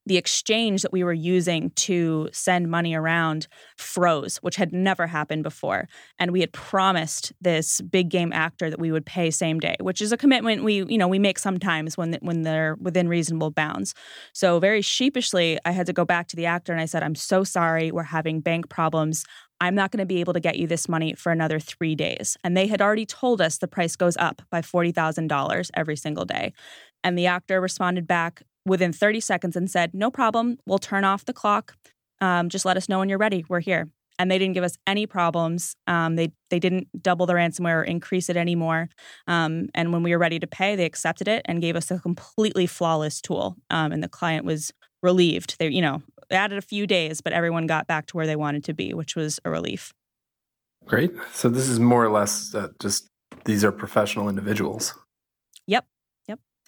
the 0.06 0.16
exchange 0.16 0.82
that 0.82 0.92
we 0.92 1.04
were 1.04 1.12
using 1.12 1.70
to 1.70 2.28
send 2.32 2.68
money 2.68 2.94
around 2.94 3.46
froze, 3.76 4.38
which 4.38 4.56
had 4.56 4.72
never 4.72 5.06
happened 5.06 5.44
before. 5.44 5.86
And 6.18 6.32
we 6.32 6.40
had 6.40 6.52
promised 6.52 7.32
this 7.40 7.80
big 7.82 8.08
game 8.08 8.32
actor 8.32 8.68
that 8.68 8.80
we 8.80 8.90
would 8.90 9.06
pay 9.06 9.30
same 9.30 9.60
day, 9.60 9.76
which 9.80 10.00
is 10.00 10.10
a 10.10 10.16
commitment 10.16 10.64
we, 10.64 10.84
you 10.84 10.98
know, 10.98 11.06
we 11.06 11.18
make 11.18 11.38
sometimes 11.38 11.96
when 11.96 12.14
when 12.22 12.42
they're 12.42 12.76
within 12.80 13.08
reasonable 13.08 13.50
bounds. 13.50 13.94
So 14.32 14.58
very 14.58 14.82
sheepishly, 14.82 15.58
I 15.64 15.70
had 15.70 15.86
to 15.86 15.92
go 15.92 16.04
back 16.04 16.28
to 16.28 16.36
the 16.36 16.46
actor 16.46 16.72
and 16.72 16.80
I 16.80 16.86
said, 16.86 17.02
"I'm 17.02 17.14
so 17.14 17.44
sorry. 17.44 17.92
We're 17.92 18.02
having 18.04 18.40
bank 18.40 18.70
problems. 18.70 19.24
I'm 19.62 19.76
not 19.76 19.92
going 19.92 20.00
to 20.00 20.06
be 20.06 20.18
able 20.18 20.32
to 20.32 20.40
get 20.40 20.56
you 20.58 20.66
this 20.66 20.88
money 20.88 21.14
for 21.14 21.30
another 21.30 21.60
three 21.60 21.94
days. 21.94 22.36
And 22.42 22.56
they 22.56 22.66
had 22.66 22.82
already 22.82 23.06
told 23.06 23.40
us 23.40 23.58
the 23.58 23.68
price 23.68 23.94
goes 23.94 24.16
up 24.16 24.42
by 24.50 24.60
$40,000 24.60 25.70
every 25.74 25.94
single 25.94 26.24
day. 26.24 26.52
And 27.04 27.18
the 27.18 27.26
actor 27.26 27.60
responded 27.60 28.06
back 28.06 28.42
within 28.64 28.92
30 28.92 29.20
seconds 29.20 29.56
and 29.56 29.70
said, 29.70 29.94
No 29.94 30.10
problem. 30.10 30.58
We'll 30.66 30.78
turn 30.78 31.04
off 31.04 31.24
the 31.24 31.32
clock. 31.32 31.74
Um, 32.20 32.48
just 32.48 32.64
let 32.64 32.76
us 32.76 32.88
know 32.88 33.00
when 33.00 33.08
you're 33.08 33.18
ready. 33.18 33.44
We're 33.48 33.60
here. 33.60 33.88
And 34.18 34.30
they 34.30 34.38
didn't 34.38 34.54
give 34.54 34.62
us 34.62 34.76
any 34.86 35.06
problems. 35.06 35.74
Um, 35.86 36.16
they 36.16 36.32
they 36.50 36.58
didn't 36.58 36.88
double 37.02 37.26
the 37.26 37.32
ransomware 37.32 37.80
or 37.80 37.82
increase 37.82 38.28
it 38.28 38.36
anymore. 38.36 38.88
Um, 39.26 39.68
and 39.74 39.92
when 39.92 40.02
we 40.02 40.12
were 40.12 40.18
ready 40.18 40.38
to 40.38 40.46
pay, 40.46 40.76
they 40.76 40.84
accepted 40.84 41.26
it 41.26 41.42
and 41.46 41.60
gave 41.60 41.76
us 41.76 41.90
a 41.90 41.98
completely 41.98 42.66
flawless 42.66 43.20
tool. 43.20 43.56
Um, 43.70 43.90
and 43.90 44.02
the 44.02 44.08
client 44.08 44.44
was 44.44 44.72
relieved. 45.02 45.56
They, 45.58 45.68
you 45.68 45.82
know, 45.82 46.02
added 46.30 46.58
a 46.58 46.62
few 46.62 46.86
days, 46.86 47.20
but 47.20 47.32
everyone 47.32 47.66
got 47.66 47.86
back 47.86 48.06
to 48.06 48.16
where 48.16 48.26
they 48.26 48.36
wanted 48.36 48.64
to 48.64 48.74
be, 48.74 48.94
which 48.94 49.16
was 49.16 49.40
a 49.44 49.50
relief. 49.50 49.92
Great. 50.86 51.12
So 51.32 51.48
this 51.48 51.68
is 51.68 51.80
more 51.80 52.04
or 52.04 52.10
less 52.10 52.54
uh, 52.54 52.68
just 52.80 53.08
these 53.44 53.64
are 53.64 53.72
professional 53.72 54.28
individuals. 54.28 54.94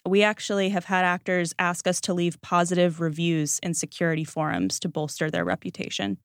We 0.06 0.22
actually 0.22 0.68
have 0.70 0.84
had 0.84 1.04
actors 1.04 1.54
ask 1.58 1.86
us 1.86 2.00
to 2.02 2.14
leave 2.14 2.40
positive 2.42 3.00
reviews 3.00 3.58
in 3.62 3.74
security 3.74 4.24
forums 4.24 4.78
to 4.80 4.88
bolster 4.88 5.30
their 5.30 5.44
reputation. 5.44 6.18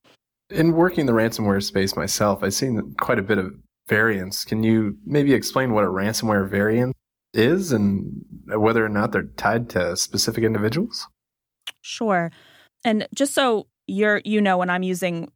In 0.50 0.74
working 0.74 1.06
the 1.06 1.14
ransomware 1.14 1.64
space 1.64 1.96
myself, 1.96 2.44
I've 2.44 2.54
seen 2.54 2.96
quite 3.00 3.20
a 3.20 3.24
bit 3.24 3.38
of 3.38 3.54
variance. 3.88 4.44
Can 4.44 4.64
you 4.64 4.98
maybe 5.06 5.34
explain 5.34 5.74
what 5.74 5.84
a 5.84 5.88
ransomware 5.88 6.50
variant 6.50 6.96
is 7.34 7.72
and 7.72 8.26
whether 8.48 8.84
or 8.84 8.90
not 8.90 9.12
they're 9.12 9.30
tied 9.38 9.70
to 9.72 9.96
specific 9.96 10.44
individuals? 10.44 11.08
Sure. 11.82 12.32
And 12.84 13.08
just 13.14 13.34
so 13.34 13.68
you're 13.88 14.22
you 14.24 14.42
know 14.42 14.58
when 14.58 14.70
I'm 14.70 14.84
using 14.84 15.32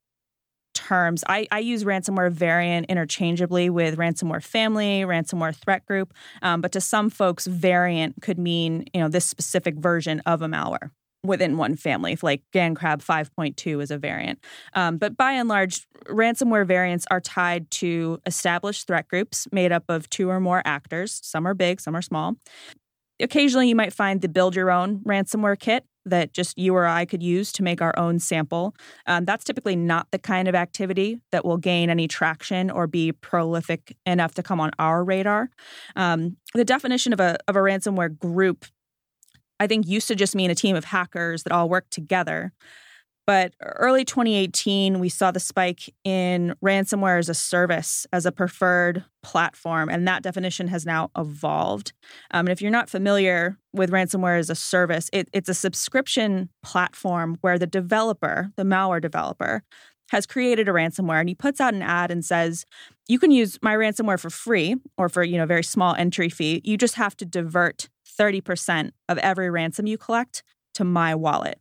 terms, 0.84 1.24
I, 1.28 1.48
I 1.52 1.60
use 1.60 1.84
ransomware 1.84 2.32
variant 2.32 2.88
interchangeably 2.88 3.70
with 3.70 3.98
ransomware 3.98 4.44
family, 4.44 5.02
ransomware 5.02 5.56
threat 5.56 5.86
group. 5.86 6.14
Um, 6.42 6.62
but 6.62 6.72
to 6.74 6.82
some 6.82 7.10
folks, 7.10 7.48
variant 7.48 8.22
could 8.22 8.38
mean 8.38 8.86
you 8.94 9.02
know 9.02 9.08
this 9.08 9.26
specific 9.26 9.76
version 9.76 10.22
of 10.26 10.42
a 10.42 10.48
malware 10.48 10.92
within 11.26 11.56
one 11.56 11.76
family, 11.76 12.18
like 12.22 12.42
GandCrab 12.52 13.04
5.2 13.04 13.82
is 13.82 13.92
a 13.92 13.98
variant. 13.98 14.40
Um, 14.74 14.98
but 14.98 15.16
by 15.16 15.32
and 15.32 15.48
large, 15.48 15.88
ransomware 16.06 16.68
variants 16.68 17.06
are 17.10 17.22
tied 17.22 17.72
to 17.72 18.20
established 18.26 18.88
threat 18.88 19.08
groups 19.08 19.48
made 19.52 19.72
up 19.72 19.86
of 19.88 20.10
two 20.10 20.30
or 20.30 20.42
more 20.42 20.62
actors. 20.66 21.22
Some 21.24 21.48
are 21.48 21.54
big, 21.54 21.80
some 21.80 21.96
are 21.96 22.02
small. 22.02 22.36
Occasionally, 23.22 23.70
you 23.70 23.76
might 23.76 23.94
find 23.94 24.20
the 24.20 24.28
build 24.28 24.56
your 24.56 24.70
own 24.70 25.00
ransomware 25.00 25.58
kit 25.58 25.86
that 26.06 26.34
just 26.34 26.58
you 26.58 26.76
or 26.76 26.86
I 26.86 27.06
could 27.06 27.24
use 27.24 27.52
to 27.54 27.64
make 27.64 27.82
our 27.82 27.98
own 27.98 28.20
sample. 28.20 28.76
Um, 29.08 29.26
that's 29.26 29.44
typically 29.44 29.76
not 29.76 30.08
the 30.12 30.20
kind 30.20 30.48
of 30.48 30.56
activity 30.56 31.20
that 31.32 31.46
will 31.46 31.58
gain 31.58 31.90
any 31.90 32.08
traction 32.08 32.70
or 32.70 32.88
be 32.88 33.12
prolific 33.12 33.96
enough 34.06 34.34
to 34.36 34.44
come 34.44 34.60
on 34.60 34.72
our 34.80 35.04
radar. 35.04 35.50
Um, 35.96 36.38
the 36.54 36.66
definition 36.66 37.14
of 37.14 37.20
a, 37.20 37.38
of 37.48 37.56
a 37.56 37.60
ransomware 37.60 38.18
group, 38.18 38.66
I 39.60 39.68
think, 39.68 39.88
used 39.88 40.08
to 40.10 40.16
just 40.16 40.36
mean 40.36 40.52
a 40.52 40.56
team 40.56 40.76
of 40.76 40.86
hackers 40.86 41.44
that 41.44 41.54
all 41.54 41.70
work 41.70 41.90
together. 41.90 42.54
But 43.26 43.54
early 43.62 44.04
2018, 44.04 45.00
we 45.00 45.08
saw 45.08 45.32
the 45.32 45.40
spike 45.40 45.94
in 46.04 46.56
ransomware 46.64 47.20
as 47.20 47.30
a 47.30 47.34
service, 47.34 48.06
as 48.12 48.26
a 48.26 48.34
preferred 48.34 49.06
platform, 49.22 49.88
and 49.90 50.06
that 50.08 50.24
definition 50.24 50.68
has 50.68 50.86
now 50.86 51.10
evolved. 51.18 51.94
Um, 52.32 52.48
and 52.48 52.50
if 52.50 52.62
you're 52.62 52.70
not 52.72 52.90
familiar 52.90 53.58
with 53.72 53.92
ransomware 53.92 54.38
as 54.38 54.50
a 54.50 54.56
service, 54.56 55.10
it, 55.14 55.30
it's 55.32 55.48
a 55.48 55.54
subscription 55.54 56.50
platform 56.64 57.38
where 57.40 57.58
the 57.58 57.68
developer, 57.68 58.52
the 58.58 58.64
malware 58.64 59.02
developer, 59.02 59.64
has 60.10 60.26
created 60.26 60.68
a 60.68 60.72
ransomware 60.72 61.22
and 61.22 61.30
he 61.30 61.36
puts 61.36 61.62
out 61.62 61.74
an 61.74 61.82
ad 61.82 62.12
and 62.12 62.26
says, 62.26 62.66
you 63.08 63.18
can 63.20 63.32
use 63.32 63.58
my 63.62 63.74
ransomware 63.74 64.20
for 64.20 64.30
free 64.30 64.76
or 64.98 65.08
for, 65.08 65.24
you 65.24 65.38
know, 65.38 65.46
very 65.46 65.64
small 65.64 65.96
entry 65.96 66.30
fee. 66.30 66.62
You 66.66 66.78
just 66.78 66.96
have 66.96 67.16
to 67.18 67.26
divert 67.26 67.90
30% 68.20 68.92
of 69.08 69.18
every 69.20 69.50
ransom 69.50 69.88
you 69.88 69.98
collect 69.98 70.44
to 70.76 70.84
my 70.84 71.16
wallet. 71.16 71.60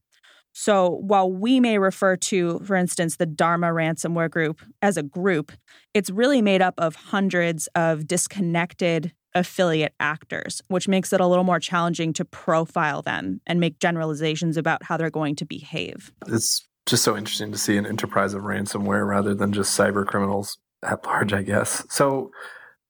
So 0.52 1.00
while 1.00 1.30
we 1.30 1.60
may 1.60 1.78
refer 1.78 2.16
to, 2.16 2.60
for 2.60 2.76
instance, 2.76 3.16
the 3.16 3.26
Dharma 3.26 3.68
ransomware 3.68 4.30
group 4.30 4.60
as 4.80 4.96
a 4.96 5.02
group, 5.02 5.52
it's 5.94 6.10
really 6.10 6.42
made 6.42 6.62
up 6.62 6.74
of 6.78 6.94
hundreds 6.94 7.68
of 7.74 8.06
disconnected 8.06 9.12
affiliate 9.34 9.94
actors, 9.98 10.60
which 10.68 10.88
makes 10.88 11.12
it 11.12 11.20
a 11.20 11.26
little 11.26 11.44
more 11.44 11.58
challenging 11.58 12.12
to 12.12 12.24
profile 12.24 13.02
them 13.02 13.40
and 13.46 13.60
make 13.60 13.78
generalizations 13.78 14.56
about 14.56 14.82
how 14.84 14.96
they're 14.96 15.10
going 15.10 15.36
to 15.36 15.46
behave. 15.46 16.12
It's 16.28 16.66
just 16.86 17.04
so 17.04 17.16
interesting 17.16 17.52
to 17.52 17.58
see 17.58 17.76
an 17.76 17.86
enterprise 17.86 18.34
of 18.34 18.42
ransomware 18.42 19.06
rather 19.06 19.34
than 19.34 19.52
just 19.52 19.78
cyber 19.78 20.06
criminals 20.06 20.58
at 20.82 21.04
large, 21.06 21.32
I 21.32 21.42
guess. 21.42 21.84
So, 21.88 22.30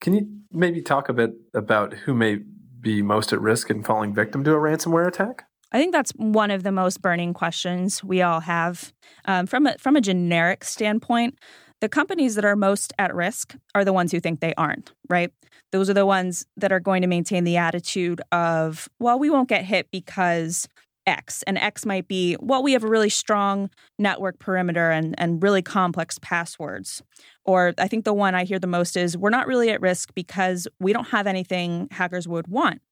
can 0.01 0.15
you 0.15 0.27
maybe 0.51 0.83
talk 0.83 1.09
a 1.09 1.13
bit 1.13 1.31
about 1.55 1.93
who 1.93 2.15
may 2.15 2.41
be 2.81 3.03
most 3.03 3.33
at 3.33 3.41
risk 3.41 3.71
in 3.71 3.85
falling 3.85 4.13
victim 4.13 4.43
to 4.43 4.53
a 4.53 4.57
ransomware 4.57 5.07
attack? 5.07 5.45
I 5.73 5.79
think 5.79 5.93
that's 5.93 6.13
one 6.13 6.51
of 6.51 6.63
the 6.63 6.73
most 6.73 7.01
burning 7.01 7.33
questions 7.33 8.05
we 8.05 8.21
all 8.21 8.41
have. 8.41 8.93
Um, 9.25 9.47
from 9.47 9.67
a, 9.67 9.79
from 9.79 9.97
a 9.97 10.01
generic 10.01 10.65
standpoint, 10.65 11.39
the 11.81 11.89
companies 11.89 12.35
that 12.35 12.45
are 12.45 12.57
most 12.57 12.93
at 12.99 13.15
risk 13.15 13.57
are 13.75 13.85
the 13.85 13.93
ones 13.93 14.13
who 14.13 14.21
think 14.21 14.41
they 14.41 14.55
aren't, 14.55 14.93
right? 15.09 15.33
Those 15.73 15.89
are 15.89 15.95
the 15.95 16.07
ones 16.07 16.45
that 16.59 16.73
are 16.73 16.81
going 16.81 17.01
to 17.03 17.09
maintain 17.09 17.45
the 17.45 17.57
attitude 17.57 18.21
of, 18.31 18.89
well, 19.01 19.19
we 19.19 19.31
won't 19.31 19.49
get 19.49 19.65
hit 19.65 19.91
because 19.91 20.69
X. 21.07 21.43
And 21.45 21.59
X 21.59 21.85
might 21.87 22.07
be, 22.07 22.37
well, 22.39 22.63
we 22.63 22.75
have 22.75 22.85
a 22.85 22.89
really 22.89 23.09
strong 23.09 23.71
network 23.99 24.39
perimeter 24.39 24.91
and, 24.91 25.15
and 25.19 25.43
really 25.43 25.63
complex 25.63 26.19
passwords. 26.21 27.03
Or 27.45 27.73
I 27.79 27.89
think 27.89 28.05
the 28.05 28.13
one 28.13 28.35
I 28.35 28.45
hear 28.45 28.59
the 28.59 28.67
most 28.67 28.97
is, 28.97 29.17
we're 29.17 29.31
not 29.31 29.47
really 29.47 29.71
at 29.71 29.81
risk 29.81 30.15
because 30.15 30.69
we 30.79 30.93
don't 30.93 31.09
have 31.09 31.27
anything 31.27 31.89
hackers 31.91 32.29
would 32.29 32.47
want 32.47 32.83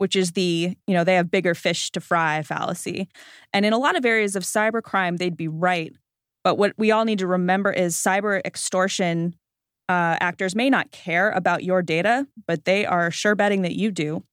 which 0.00 0.16
is 0.16 0.32
the, 0.32 0.74
you 0.86 0.94
know, 0.94 1.04
they 1.04 1.14
have 1.14 1.30
bigger 1.30 1.54
fish 1.54 1.90
to 1.90 2.00
fry 2.00 2.42
fallacy. 2.42 3.06
And 3.52 3.66
in 3.66 3.74
a 3.74 3.78
lot 3.78 3.96
of 3.96 4.06
areas 4.06 4.34
of 4.34 4.44
cybercrime, 4.44 5.18
they'd 5.18 5.36
be 5.36 5.46
right. 5.46 5.92
But 6.42 6.56
what 6.56 6.72
we 6.78 6.90
all 6.90 7.04
need 7.04 7.18
to 7.18 7.26
remember 7.26 7.70
is 7.70 7.96
cyber 7.96 8.40
extortion 8.46 9.34
uh, 9.90 10.16
actors 10.20 10.54
may 10.54 10.70
not 10.70 10.90
care 10.90 11.30
about 11.32 11.64
your 11.64 11.82
data, 11.82 12.26
but 12.48 12.64
they 12.64 12.86
are 12.86 13.10
sure 13.10 13.34
betting 13.34 13.60
that 13.60 13.76
you 13.76 13.90
do. 13.90 14.24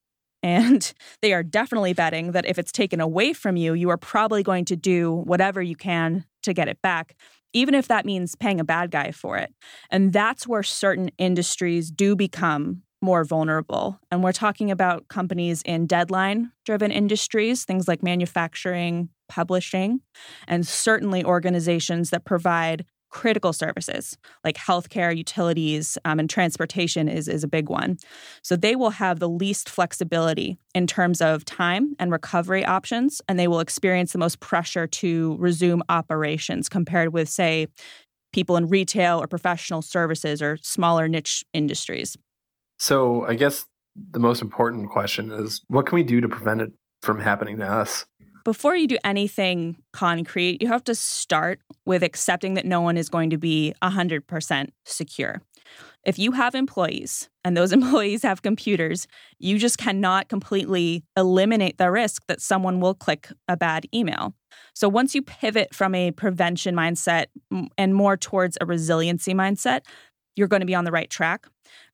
And 0.42 0.94
they 1.22 1.34
are 1.34 1.44
definitely 1.44 1.92
betting 1.92 2.32
that 2.32 2.46
if 2.46 2.58
it's 2.58 2.72
taken 2.72 3.02
away 3.02 3.34
from 3.34 3.58
you, 3.58 3.74
you 3.74 3.90
are 3.90 3.98
probably 3.98 4.44
going 4.44 4.64
to 4.66 4.78
do 4.78 5.12
whatever 5.12 5.62
you 5.62 5.76
can 5.76 6.24
to 6.44 6.54
get 6.54 6.70
it 6.70 6.82
back, 6.82 7.14
even 7.52 7.74
if 7.76 7.90
that 7.90 8.06
means 8.06 8.36
paying 8.36 8.62
a 8.62 8.64
bad 8.64 8.90
guy 8.90 9.12
for 9.12 9.36
it. 9.36 9.54
And 9.90 10.14
that's 10.14 10.48
where 10.48 10.64
certain 10.64 11.12
industries 11.18 11.92
do 11.92 12.16
become 12.16 12.84
more 13.02 13.24
vulnerable. 13.24 14.00
And 14.12 14.24
we're 14.24 14.32
talking 14.32 14.72
about 14.72 15.08
companies 15.08 15.62
in 15.64 15.86
deadline 15.86 16.52
driven 16.66 16.92
industries, 16.92 17.64
things 17.64 17.88
like 17.88 18.04
manufacturing, 18.04 19.10
publishing, 19.30 20.02
and 20.48 20.66
certainly 20.66 21.24
organizations 21.24 22.10
that 22.10 22.26
provide 22.26 22.86
critical 23.10 23.54
services 23.54 24.18
like 24.44 24.58
healthcare, 24.58 25.16
utilities, 25.16 25.98
um, 26.04 26.20
and 26.20 26.30
transportation 26.30 27.08
is, 27.08 27.28
is 27.28 27.44
a 27.44 27.48
big 27.48 27.70
one. 27.70 27.98
So 28.42 28.56
they 28.56 28.76
will 28.76 28.90
have 28.90 29.20
the 29.20 29.30
least 29.30 29.70
flexibility 29.70 30.58
in 30.76 30.88
terms 30.88 31.22
of 31.22 31.46
time 31.46 31.96
and 32.00 32.12
recovery 32.12 32.66
options, 32.66 33.22
and 33.28 33.40
they 33.40 33.48
will 33.48 33.62
experience 33.62 34.12
the 34.12 34.20
most 34.20 34.40
pressure 34.40 34.88
to 34.88 35.38
resume 35.40 35.82
operations 35.90 36.68
compared 36.68 37.14
with, 37.14 37.30
say, 37.30 37.68
people 38.34 38.58
in 38.58 38.68
retail 38.68 39.22
or 39.22 39.28
professional 39.28 39.82
services 39.82 40.42
or 40.42 40.58
smaller 40.62 41.08
niche 41.08 41.46
industries. 41.54 42.18
So 42.78 43.26
I 43.26 43.36
guess 43.36 43.66
the 44.12 44.20
most 44.20 44.42
important 44.42 44.90
question 44.90 45.32
is 45.32 45.62
what 45.68 45.86
can 45.86 45.96
we 45.96 46.04
do 46.04 46.22
to 46.22 46.30
prevent 46.30 46.62
it 46.62 46.72
from 47.02 47.20
happening 47.20 47.58
to 47.58 47.68
us? 47.68 48.06
Before 48.44 48.76
you 48.78 48.88
do 48.88 48.98
anything 49.04 49.78
concrete, 49.92 50.62
you 50.62 50.70
have 50.70 50.84
to 50.86 50.96
start 50.96 51.60
with 51.86 52.02
accepting 52.02 52.54
that 52.54 52.66
no 52.66 52.80
one 52.80 52.96
is 52.96 53.10
going 53.10 53.30
to 53.32 53.38
be 53.38 53.74
100% 53.84 54.70
secure. 54.86 55.42
If 56.06 56.18
you 56.18 56.32
have 56.32 56.56
employees 56.56 57.30
and 57.44 57.58
those 57.58 57.74
employees 57.74 58.24
have 58.24 58.42
computers, 58.42 59.06
you 59.40 59.60
just 59.60 59.78
cannot 59.78 60.30
completely 60.30 61.04
eliminate 61.18 61.78
the 61.78 61.92
risk 61.92 62.24
that 62.28 62.42
someone 62.42 62.80
will 62.80 62.94
click 62.94 63.28
a 63.50 63.58
bad 63.58 63.86
email. 63.94 64.34
So 64.74 64.88
once 64.88 65.14
you 65.14 65.22
pivot 65.22 65.76
from 65.76 65.94
a 65.94 66.12
prevention 66.12 66.74
mindset 66.74 67.26
and 67.78 67.94
more 67.94 68.16
towards 68.16 68.58
a 68.62 68.66
resiliency 68.66 69.34
mindset, 69.34 69.82
you're 70.38 70.48
going 70.48 70.62
to 70.62 70.66
be 70.66 70.76
on 70.76 70.86
the 70.86 70.92
right 70.92 71.10
track. 71.10 71.48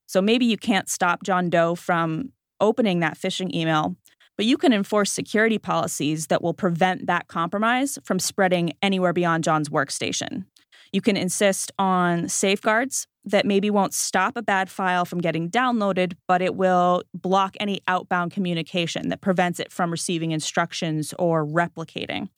So 0.06 0.20
maybe 0.20 0.44
you 0.44 0.56
can't 0.56 0.88
stop 0.88 1.22
John 1.22 1.50
Doe 1.50 1.74
from 1.74 2.32
opening 2.60 3.00
that 3.00 3.18
phishing 3.18 3.52
email, 3.54 3.96
but 4.36 4.46
you 4.46 4.56
can 4.56 4.72
enforce 4.72 5.12
security 5.12 5.58
policies 5.58 6.28
that 6.28 6.42
will 6.42 6.54
prevent 6.54 7.06
that 7.06 7.28
compromise 7.28 7.98
from 8.04 8.18
spreading 8.18 8.72
anywhere 8.82 9.12
beyond 9.12 9.44
John's 9.44 9.68
workstation. 9.68 10.44
You 10.92 11.00
can 11.00 11.16
insist 11.16 11.72
on 11.78 12.28
safeguards 12.28 13.06
that 13.24 13.46
maybe 13.46 13.70
won't 13.70 13.94
stop 13.94 14.36
a 14.36 14.42
bad 14.42 14.70
file 14.70 15.04
from 15.04 15.20
getting 15.20 15.50
downloaded, 15.50 16.14
but 16.28 16.42
it 16.42 16.54
will 16.54 17.02
block 17.14 17.56
any 17.58 17.80
outbound 17.88 18.32
communication 18.32 19.08
that 19.08 19.20
prevents 19.20 19.58
it 19.58 19.72
from 19.72 19.90
receiving 19.90 20.30
instructions 20.30 21.14
or 21.18 21.44
replicating. 21.44 22.28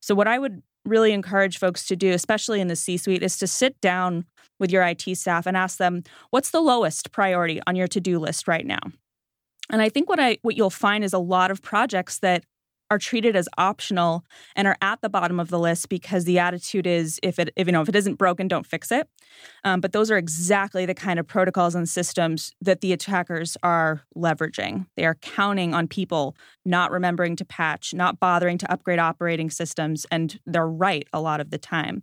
So, 0.00 0.14
what 0.14 0.28
I 0.28 0.38
would 0.38 0.62
really 0.84 1.12
encourage 1.12 1.58
folks 1.58 1.86
to 1.86 1.96
do, 1.96 2.12
especially 2.12 2.60
in 2.60 2.68
the 2.68 2.76
C 2.76 2.96
suite, 2.96 3.22
is 3.22 3.38
to 3.38 3.46
sit 3.46 3.80
down 3.80 4.24
with 4.60 4.70
your 4.70 4.82
IT 4.82 5.02
staff 5.16 5.46
and 5.46 5.56
ask 5.56 5.78
them, 5.78 6.02
what's 6.30 6.50
the 6.50 6.60
lowest 6.60 7.10
priority 7.10 7.60
on 7.66 7.76
your 7.76 7.88
to 7.88 8.00
do 8.00 8.18
list 8.18 8.46
right 8.46 8.66
now? 8.66 8.80
And 9.70 9.80
I 9.80 9.88
think 9.88 10.08
what 10.08 10.20
I 10.20 10.38
what 10.42 10.56
you'll 10.56 10.70
find 10.70 11.02
is 11.04 11.12
a 11.12 11.18
lot 11.18 11.50
of 11.50 11.62
projects 11.62 12.18
that 12.18 12.44
are 12.94 12.98
treated 12.98 13.34
as 13.34 13.48
optional 13.58 14.24
and 14.54 14.68
are 14.68 14.76
at 14.80 15.00
the 15.02 15.08
bottom 15.08 15.40
of 15.40 15.50
the 15.50 15.58
list 15.58 15.88
because 15.88 16.24
the 16.24 16.38
attitude 16.38 16.86
is 16.86 17.18
if 17.22 17.40
it 17.40 17.50
if 17.56 17.66
you 17.66 17.72
know 17.72 17.82
if 17.82 17.88
it 17.88 17.96
isn't 17.96 18.14
broken 18.14 18.46
don't 18.46 18.66
fix 18.66 18.92
it. 18.92 19.08
Um, 19.64 19.80
but 19.80 19.92
those 19.92 20.10
are 20.10 20.16
exactly 20.16 20.86
the 20.86 20.94
kind 20.94 21.18
of 21.18 21.26
protocols 21.26 21.74
and 21.74 21.88
systems 21.88 22.52
that 22.60 22.80
the 22.80 22.92
attackers 22.92 23.56
are 23.62 24.02
leveraging. 24.16 24.86
They 24.96 25.04
are 25.04 25.16
counting 25.16 25.74
on 25.74 25.88
people 25.88 26.36
not 26.64 26.92
remembering 26.92 27.34
to 27.36 27.44
patch 27.44 27.92
not 27.92 28.20
bothering 28.20 28.58
to 28.58 28.72
upgrade 28.72 29.00
operating 29.00 29.50
systems 29.50 30.06
and 30.10 30.38
they're 30.46 30.66
right 30.66 31.08
a 31.12 31.20
lot 31.20 31.40
of 31.40 31.50
the 31.50 31.58
time. 31.58 32.02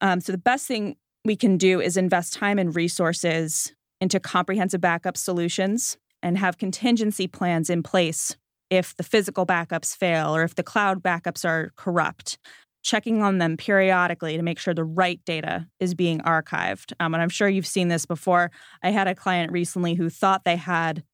Um, 0.00 0.20
so 0.20 0.32
the 0.32 0.38
best 0.38 0.66
thing 0.66 0.96
we 1.24 1.36
can 1.36 1.56
do 1.56 1.80
is 1.80 1.96
invest 1.96 2.34
time 2.34 2.58
and 2.58 2.74
resources 2.74 3.72
into 4.00 4.18
comprehensive 4.18 4.80
backup 4.80 5.16
solutions 5.16 5.96
and 6.24 6.36
have 6.38 6.58
contingency 6.58 7.28
plans 7.28 7.70
in 7.70 7.84
place 7.84 8.36
if 8.72 8.96
the 8.96 9.02
physical 9.02 9.44
backups 9.44 9.94
fail 9.94 10.34
or 10.34 10.44
if 10.44 10.54
the 10.54 10.62
cloud 10.62 11.02
backups 11.02 11.44
are 11.44 11.72
corrupt, 11.76 12.38
checking 12.82 13.22
on 13.22 13.36
them 13.36 13.58
periodically 13.58 14.34
to 14.34 14.42
make 14.42 14.58
sure 14.58 14.72
the 14.72 14.82
right 14.82 15.20
data 15.26 15.66
is 15.78 15.94
being 15.94 16.20
archived. 16.20 16.94
Um, 16.98 17.12
and 17.12 17.22
I'm 17.22 17.28
sure 17.28 17.50
you've 17.50 17.66
seen 17.66 17.88
this 17.88 18.06
before. 18.06 18.50
I 18.82 18.88
had 18.88 19.08
a 19.08 19.14
client 19.14 19.52
recently 19.52 19.92
who 19.94 20.08
thought 20.08 20.44
they 20.44 20.56
had 20.56 21.04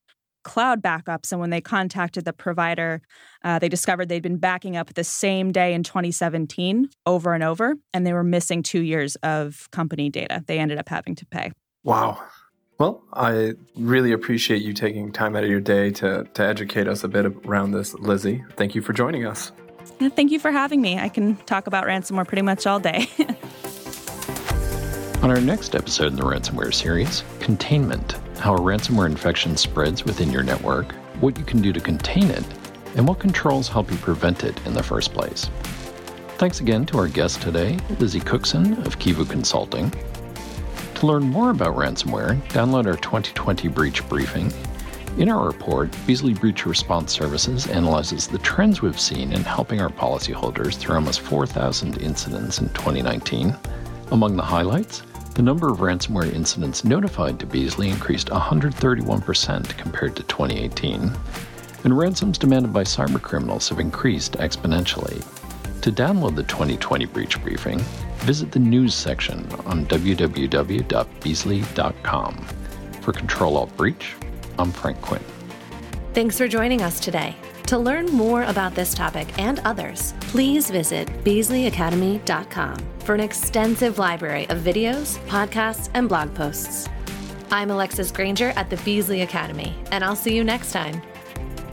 cloud 0.44 0.80
backups, 0.80 1.32
and 1.32 1.40
when 1.40 1.50
they 1.50 1.60
contacted 1.60 2.24
the 2.24 2.32
provider, 2.32 3.02
uh, 3.42 3.58
they 3.58 3.68
discovered 3.68 4.08
they'd 4.08 4.22
been 4.22 4.38
backing 4.38 4.76
up 4.76 4.94
the 4.94 5.02
same 5.02 5.50
day 5.50 5.74
in 5.74 5.82
2017 5.82 6.88
over 7.06 7.34
and 7.34 7.42
over, 7.42 7.74
and 7.92 8.06
they 8.06 8.12
were 8.12 8.22
missing 8.22 8.62
two 8.62 8.82
years 8.82 9.16
of 9.16 9.68
company 9.72 10.08
data. 10.08 10.44
They 10.46 10.60
ended 10.60 10.78
up 10.78 10.88
having 10.88 11.16
to 11.16 11.26
pay. 11.26 11.50
Wow. 11.82 12.22
Well, 12.78 13.02
I 13.12 13.54
really 13.74 14.12
appreciate 14.12 14.62
you 14.62 14.72
taking 14.72 15.10
time 15.10 15.34
out 15.34 15.42
of 15.42 15.50
your 15.50 15.58
day 15.58 15.90
to, 15.90 16.22
to 16.34 16.42
educate 16.42 16.86
us 16.86 17.02
a 17.02 17.08
bit 17.08 17.26
around 17.26 17.72
this, 17.72 17.92
Lizzie. 17.94 18.44
Thank 18.56 18.76
you 18.76 18.82
for 18.82 18.92
joining 18.92 19.26
us. 19.26 19.50
Thank 19.98 20.30
you 20.30 20.38
for 20.38 20.52
having 20.52 20.80
me. 20.80 20.96
I 20.96 21.08
can 21.08 21.34
talk 21.38 21.66
about 21.66 21.86
ransomware 21.86 22.28
pretty 22.28 22.42
much 22.42 22.68
all 22.68 22.78
day. 22.78 23.08
On 25.24 25.30
our 25.30 25.40
next 25.40 25.74
episode 25.74 26.12
in 26.12 26.16
the 26.16 26.22
ransomware 26.22 26.72
series, 26.72 27.24
Containment 27.40 28.12
How 28.38 28.54
a 28.54 28.60
ransomware 28.60 29.06
infection 29.06 29.56
spreads 29.56 30.04
within 30.04 30.30
your 30.30 30.44
network, 30.44 30.92
what 31.20 31.36
you 31.36 31.44
can 31.44 31.60
do 31.60 31.72
to 31.72 31.80
contain 31.80 32.30
it, 32.30 32.44
and 32.94 33.08
what 33.08 33.18
controls 33.18 33.66
help 33.66 33.90
you 33.90 33.96
prevent 33.96 34.44
it 34.44 34.64
in 34.64 34.74
the 34.74 34.84
first 34.84 35.12
place. 35.12 35.50
Thanks 36.36 36.60
again 36.60 36.86
to 36.86 36.98
our 36.98 37.08
guest 37.08 37.42
today, 37.42 37.76
Lizzie 37.98 38.20
Cookson 38.20 38.74
of 38.86 39.00
Kivu 39.00 39.28
Consulting, 39.28 39.92
to 40.98 41.06
learn 41.06 41.22
more 41.22 41.50
about 41.50 41.76
ransomware, 41.76 42.40
download 42.48 42.86
our 42.86 42.96
2020 42.96 43.68
breach 43.68 44.06
briefing. 44.08 44.52
In 45.16 45.28
our 45.28 45.46
report, 45.46 45.92
Beazley 46.06 46.38
Breach 46.38 46.66
Response 46.66 47.12
Services 47.12 47.68
analyzes 47.68 48.26
the 48.26 48.38
trends 48.38 48.82
we've 48.82 48.98
seen 48.98 49.32
in 49.32 49.42
helping 49.42 49.80
our 49.80 49.90
policyholders 49.90 50.76
through 50.76 50.96
almost 50.96 51.20
4,000 51.20 51.98
incidents 51.98 52.58
in 52.58 52.68
2019. 52.70 53.56
Among 54.10 54.36
the 54.36 54.42
highlights, 54.42 55.02
the 55.34 55.42
number 55.42 55.70
of 55.70 55.78
ransomware 55.78 56.32
incidents 56.32 56.84
notified 56.84 57.38
to 57.38 57.46
Beazley 57.46 57.90
increased 57.90 58.28
131% 58.28 59.78
compared 59.78 60.16
to 60.16 60.24
2018, 60.24 61.12
and 61.84 61.96
ransoms 61.96 62.38
demanded 62.38 62.72
by 62.72 62.82
cybercriminals 62.82 63.68
have 63.68 63.78
increased 63.78 64.32
exponentially. 64.32 65.24
To 65.82 65.92
download 65.92 66.34
the 66.34 66.42
2020 66.42 67.06
breach 67.06 67.40
briefing, 67.40 67.80
visit 68.18 68.52
the 68.52 68.58
news 68.58 68.94
section 68.94 69.50
on 69.66 69.86
www.beazley.com. 69.86 72.34
For 73.00 73.12
Control 73.12 73.56
Alt 73.56 73.74
Breach, 73.76 74.14
I'm 74.58 74.72
Frank 74.72 75.00
Quinn. 75.00 75.22
Thanks 76.14 76.36
for 76.36 76.48
joining 76.48 76.82
us 76.82 77.00
today. 77.00 77.36
To 77.68 77.78
learn 77.78 78.06
more 78.06 78.42
about 78.44 78.74
this 78.74 78.94
topic 78.94 79.28
and 79.38 79.60
others, 79.60 80.14
please 80.20 80.70
visit 80.70 81.06
BeazleyAcademy.com 81.22 82.76
for 83.00 83.14
an 83.14 83.20
extensive 83.20 83.98
library 83.98 84.48
of 84.48 84.58
videos, 84.58 85.18
podcasts, 85.26 85.90
and 85.94 86.08
blog 86.08 86.34
posts. 86.34 86.88
I'm 87.50 87.70
Alexis 87.70 88.10
Granger 88.10 88.50
at 88.56 88.68
the 88.68 88.76
Beazley 88.76 89.22
Academy, 89.22 89.74
and 89.90 90.04
I'll 90.04 90.16
see 90.16 90.34
you 90.34 90.44
next 90.44 90.72
time. 90.72 91.00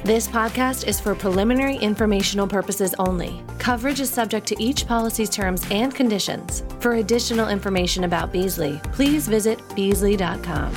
This 0.05 0.27
podcast 0.27 0.87
is 0.87 0.99
for 0.99 1.15
preliminary 1.15 1.77
informational 1.77 2.45
purposes 2.45 2.93
only. 2.99 3.41
Coverage 3.57 3.99
is 3.99 4.07
subject 4.07 4.45
to 4.49 4.63
each 4.63 4.85
policy's 4.85 5.31
terms 5.31 5.65
and 5.71 5.95
conditions. 5.95 6.61
For 6.79 6.97
additional 6.97 7.49
information 7.49 8.03
about 8.03 8.31
Beazley, 8.31 8.77
please 8.93 9.27
visit 9.27 9.57
beazley.com. 9.69 10.71